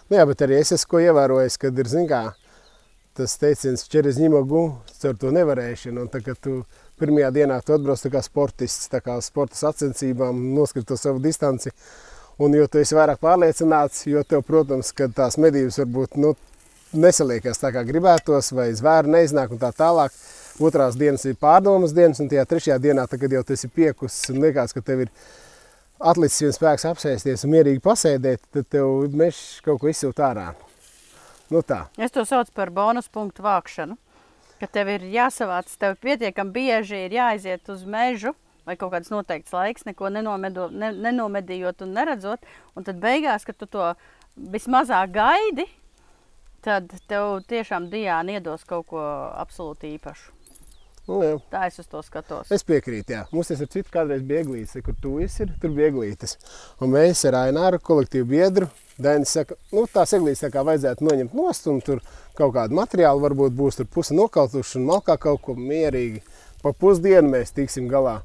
[0.09, 2.23] Nu, jā, bet arī es esmu ievērojis, kad ir kā,
[3.17, 4.63] tas teiciens, ka čeres ņemogu
[4.97, 6.07] caur to nevarēšanu.
[6.07, 6.63] Un, tā, tu,
[7.01, 11.73] Pirmajā dienā tu atbrauc kā sportists, tā kā sporta sacensībām, noskrīt to savu distanci.
[12.41, 16.33] Un jo tu esi vairāk pārliecināts, jo tev, protams, tās medības varbūt nu,
[16.93, 20.15] nesaliekas tā kā gribētos, vai zvēri neiznāk un tā tālāk.
[20.61, 24.29] Otrās dienas ir pārdomas dienas, un tajā trešajā dienā, tā, kad jau tas ir piekusis
[24.29, 25.13] un liekas, ka tev ir
[25.97, 30.51] atlicis viens spēks apsēsties un mierīgi pasēdēt, tad tev mežs kaut ko izsūt ārā.
[31.53, 31.87] Nu tā.
[31.97, 33.97] Es to saucu par bonus punktu vākšanu.
[34.61, 38.31] Ka tev ir jāsavāc, tev pietiekami bieži ir jāaiziet uz mežu,
[38.67, 42.45] vai kaut kāds noteikts laiks, neko nenomedo, ne, nenomedījot un neredzot.
[42.77, 43.91] Un tad beigās, kad tu to
[44.37, 45.67] vismazāk gaidi,
[46.63, 49.03] tad tev tiešām Diana iedos kaut ko
[49.37, 50.31] absolūti īpašu.
[51.03, 51.35] Nu, jā.
[51.51, 52.51] Tā es uz to skatos.
[52.55, 53.25] Es piekrītu, jā.
[53.35, 56.37] Mums ar citu kādreiz bija ieglītis, kur tu esi, tur bija ieglītis.
[56.79, 58.69] Un mēs ar Aināru kolektīvu biedru,
[59.03, 61.99] Dainis saka, nu tās ieglītis tā kā vajadzētu noņemt nost, un tur
[62.37, 66.23] kaut kādu materiālu varbūt būs tur puse nokautuši un malkā kaut ko mierīgi.
[66.63, 68.21] Pa pusdienu mēs tiksim galā.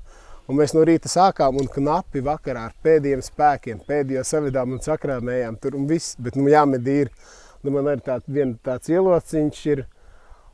[0.49, 5.59] Un mēs no rīta sākām un knapi vakarā ar pēdējiem spēkiem, pēdējo savidām un sakrāmējām
[5.61, 7.12] tur un viss, bet nu jāmedī ir.
[7.64, 9.84] Nu, man arī tā, vien tāds ielociņš ir,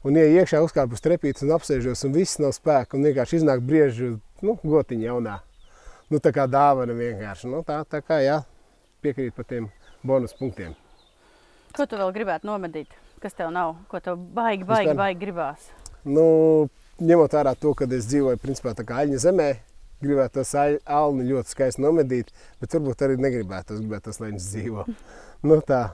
[0.09, 3.61] un ieej iekšā uzkāp uz trepītes un apsēžos, un viss nav spēka, un vienkārši iznāk
[3.65, 5.39] briežu, nu, gotiņa jaunā.
[6.13, 8.39] Nu, tā kā dāvana vienkārši, nu, tā, tā kā, jā,
[9.05, 9.69] piekrīt par tiem
[10.05, 10.73] bonus punktiem.
[11.75, 12.93] Ko tu vēl gribētu nomedīt?
[13.21, 13.75] Kas tev nav?
[13.91, 15.69] Ko tev baigi, baigi, Vispār- baigi gribās?
[16.05, 16.25] Nu,
[17.01, 19.49] ņemot vērā to, ka es dzīvoju principā tā kā aļņa zemē,
[20.05, 24.87] gribētu tos alni ļoti skaisti nomedīt, bet varbūt arī negribētu, es gribētu, lai viņš dzīvo.
[25.45, 25.91] Nu tā,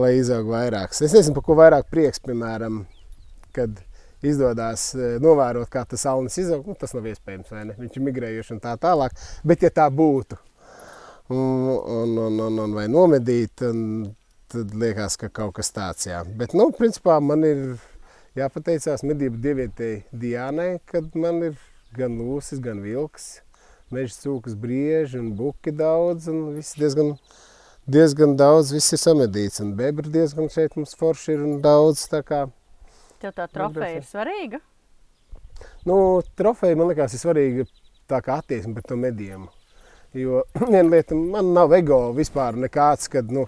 [0.00, 1.02] lai izaug vairāks.
[1.04, 2.82] Es nezinu, par ko vairāk prieks, piemēram,
[3.54, 3.78] kad
[4.24, 6.66] izdodas eh, novērot, kā tas alnis izaug.
[6.68, 7.78] Nu, tas nav iespējams, vai ne?
[7.78, 9.16] Viņš ir migrējuši un tā tālāk.
[9.46, 10.38] Bet ja tā būtu,
[11.28, 14.10] un, un, un, un, un vai nomedīt, un,
[14.52, 16.22] tad liekas, ka kaut kas tāds, jā.
[16.38, 17.64] Bet, nu, principā man ir
[18.38, 21.58] jāpateicās medību dievietei Diānai, kad man ir
[21.94, 23.38] gan lūsis, gan vilks,
[23.94, 27.14] meža cūkas brieži un buki daudz, un viss diezgan,
[27.86, 32.22] diezgan daudz, viss ir samedīts, un bebri diezgan šeit mums forši ir un daudz, tā
[32.24, 32.46] kā,
[33.20, 34.58] Tev tā trofeja ir svarīga.
[35.88, 35.96] nu,
[36.36, 37.68] trofeja man liekas ir svarīga
[38.10, 39.48] tā kā attieksme pret to medījumu.
[40.14, 43.46] Jo viena lieta, man nav ego vispār nekāds, kad, nu,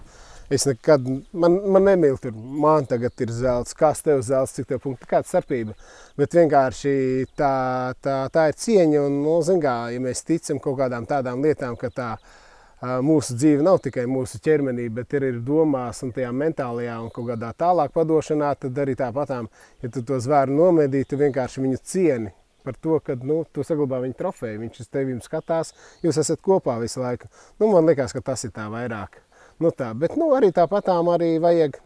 [0.53, 4.81] es nekad, man, man nemīl tur, man tagad ir zelts, kas tev zelts, cik tev
[4.83, 5.77] punkti, kāda starpība.
[6.17, 7.53] Bet vienkārši tā,
[8.01, 11.77] tā, tā ir cieņa un, nu, zin kā, ja mēs ticam kaut kādām tādām lietām,
[11.77, 12.35] ka tā ā,
[12.81, 17.31] mūsu dzīve nav tikai mūsu ķermenī, bet ir, ir domās un tajā mentālajā un kaut
[17.31, 19.47] kādā tālāk padošanā, tad arī tāpatām,
[19.81, 22.33] ja tu to zvēru nomedī, tu vienkārši viņu cieni
[22.67, 25.71] par to, ka nu, tu saglabā viņa trofeju, viņš uz tevi skatās,
[26.03, 27.29] jūs esat kopā visu laiku.
[27.61, 29.21] Nu, man liekas, ka tas ir tā vairāk.
[29.63, 31.79] Nu, tā, bet nu, arī tāpatām arī vajag,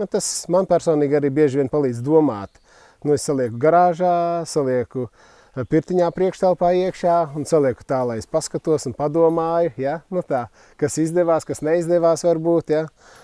[0.00, 2.62] nu, tas man personīgi arī bieži vien palīdz domāt.
[3.04, 4.16] Nu, es salieku garāžā,
[4.48, 10.00] salieku eh, pirtiņā priekštelpā iekšā un salieku tā, lai es paskatos un padomāju, ja?
[10.12, 10.46] nu, tā,
[10.80, 12.82] kas izdevās, kas neizdevās varbūt, ja?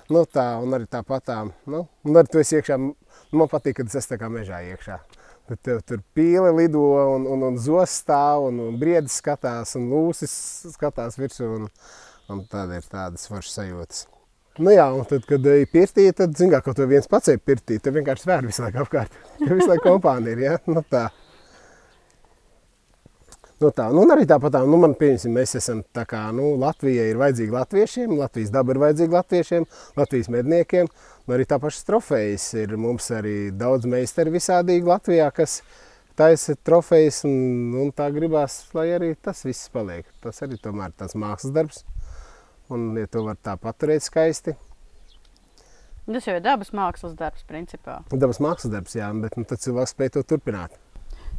[0.09, 1.53] nu, tā, un arī tāpatām.
[1.69, 4.97] Nu, un arī tu esi iekšā, man patīk, kad es esmu tā kā mežā iekšā.
[5.61, 6.81] Tev tur pīle lido
[7.13, 10.33] un, un, un zos stāv un, un briedis skatās un lūsis
[10.73, 11.69] skatās virsū un,
[12.33, 14.07] un tāda ir tādas foršas sajūtas.
[14.61, 17.41] Nu jā, un tad, kad ir pirtī, tad, zin kā, kaut ko viens pats ir
[17.41, 19.15] pirtī, tad vienkārši svēr visu laiku apkārt.
[19.41, 20.57] Tev visu laiku kompānija ir, ja?
[20.69, 21.07] Nu tā.
[23.63, 27.21] Nu tā, nu arī tāpat, nu man pieņemsim, mēs esam tā kā, nu, Latvija ir
[27.21, 29.67] vajadzīga latviešiem, Latvijas daba ir vajadzīga latviešiem,
[30.01, 30.91] Latvijas medniekiem,
[31.23, 35.61] un arī tā pašas trofejas ir mums arī daudz meistari visādīgi Latvijā, kas
[36.19, 40.11] taisa trofejas, un, un tā gribās, lai arī tas viss paliek.
[40.27, 41.85] Tas arī tomēr tāds mākslas darbs,
[42.75, 44.59] un ja to var tā paturēt skaisti.
[46.11, 48.01] Tas jau ir dabas mākslas darbs, principā.
[48.11, 50.82] Dabas mākslas darbs, jā, bet nu, cilvēks spēj to turpināt.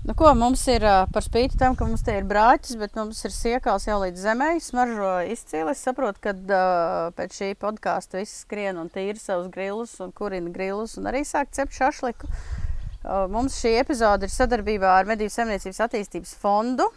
[0.03, 0.83] Nu, ko, mums ir
[1.15, 4.47] par spīti tam, ka mums te ir brāķis, bet mums ir siekals jau līdz zemē.
[4.59, 5.71] Smaržo izcili.
[5.71, 10.51] Es saprotu, ka uh, pēc šī podkāsta viss skrien un tīra savus grilus un kurina
[10.51, 12.27] grilus un arī sāk cept šašliku.
[12.27, 16.89] Uh, mums šī epizode ir sadarbībā ar Medību saimniecības attīstības fondu.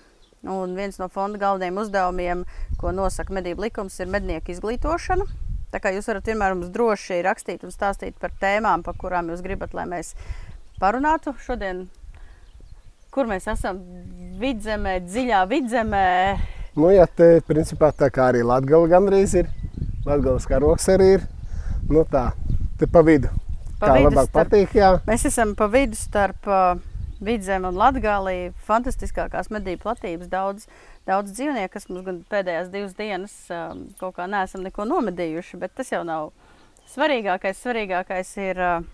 [0.42, 2.42] Un viens no fonda galvenajiem uzdevumiem,
[2.80, 5.28] ko nosaka medību likums, ir mednieku izglītošana.
[5.70, 9.46] Tā kā jūs varat vienmēr mums droši rakstīt un stāstīt par tēmām, par kurām jūs
[9.46, 10.16] gribat, lai mēs
[10.82, 11.86] parunātu šodien
[13.16, 13.80] kur mēs esam
[14.40, 16.04] vidzemē, dziļā vidzemē.
[16.76, 19.48] Nu, ja te principā tā kā arī Latgala gandrīz ir,
[20.04, 21.24] Latgalas karoks arī ir,
[21.88, 22.28] nu tā,
[22.76, 23.30] te pa vidu.
[23.80, 24.90] pa Kā vidu labāk starp- patīk, jā.
[25.08, 26.76] Mēs esam pa vidu starp uh,
[27.20, 28.52] Vidzemi un Latgālī.
[28.68, 30.28] Fantastiskākās medību platības.
[30.28, 30.66] Daudz,
[31.08, 35.72] daudz dzīvnieku, kas mums gan pēdējās divas dienas um, kaut kā neesam neko nomedījuši, bet
[35.80, 36.28] tas jau nav
[36.92, 37.62] svarīgākais.
[37.64, 38.84] Svarīgākais ir uh,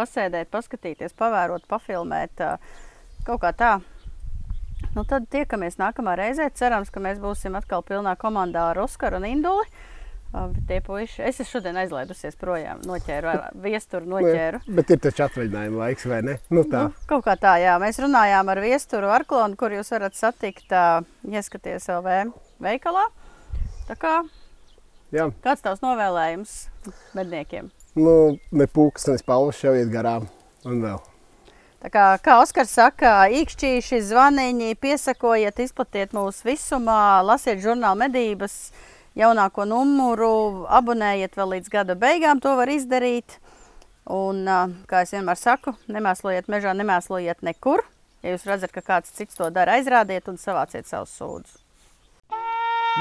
[0.00, 2.56] pasēdēt, paskatīties, pavērot, pafilmēt uh,
[3.26, 3.72] kaut kā tā.
[4.96, 6.48] Nu, tad tiekamies nākamā reizē.
[6.56, 9.68] Cerams, ka mēs būsim atkal pilnā komandā ar Oskaru un Induli.
[10.68, 13.32] Tie puiši, es esmu šodien aizlaidusies projām, noķēru,
[13.64, 14.60] viesturu noķēru.
[14.76, 16.36] Bet ir taču atvaļinājuma laiks, vai ne?
[16.54, 16.84] Nu, tā.
[16.86, 17.74] Nu, kaut kā tā, jā.
[17.82, 22.30] Mēs runājām ar viesturu Arklonu, kur jūs varat satikt, uh, ieskaties LV
[22.62, 23.08] veikalā.
[23.90, 24.14] Tā kā,
[25.10, 25.26] Jā.
[25.42, 26.56] kāds tavs novēlējums
[27.18, 27.72] medniekiem?
[27.98, 30.30] Nu, ne pūkstens palvas šaujiet garām.
[30.62, 31.09] Un vēl.
[31.80, 38.56] Tā kā, kā Oskars saka, īkšķīši, zvaniņi, piesakojiet, izplatiet mūsu visumā, lasiet žurnālu medības,
[39.16, 43.38] jaunāko numuru, abonējiet vēl līdz gada beigām, to var izdarīt.
[44.12, 44.44] Un,
[44.90, 47.86] kā es vienmēr saku, nemēslojiet mežā, nemēslojiet nekur.
[48.20, 51.62] Ja jūs redzat, ka kāds cits to dara, aizrādiet un savāciet savus sūdzes.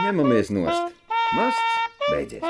[0.06, 0.96] Ņemamies nost.
[1.36, 1.76] Masts
[2.08, 2.44] beidzies.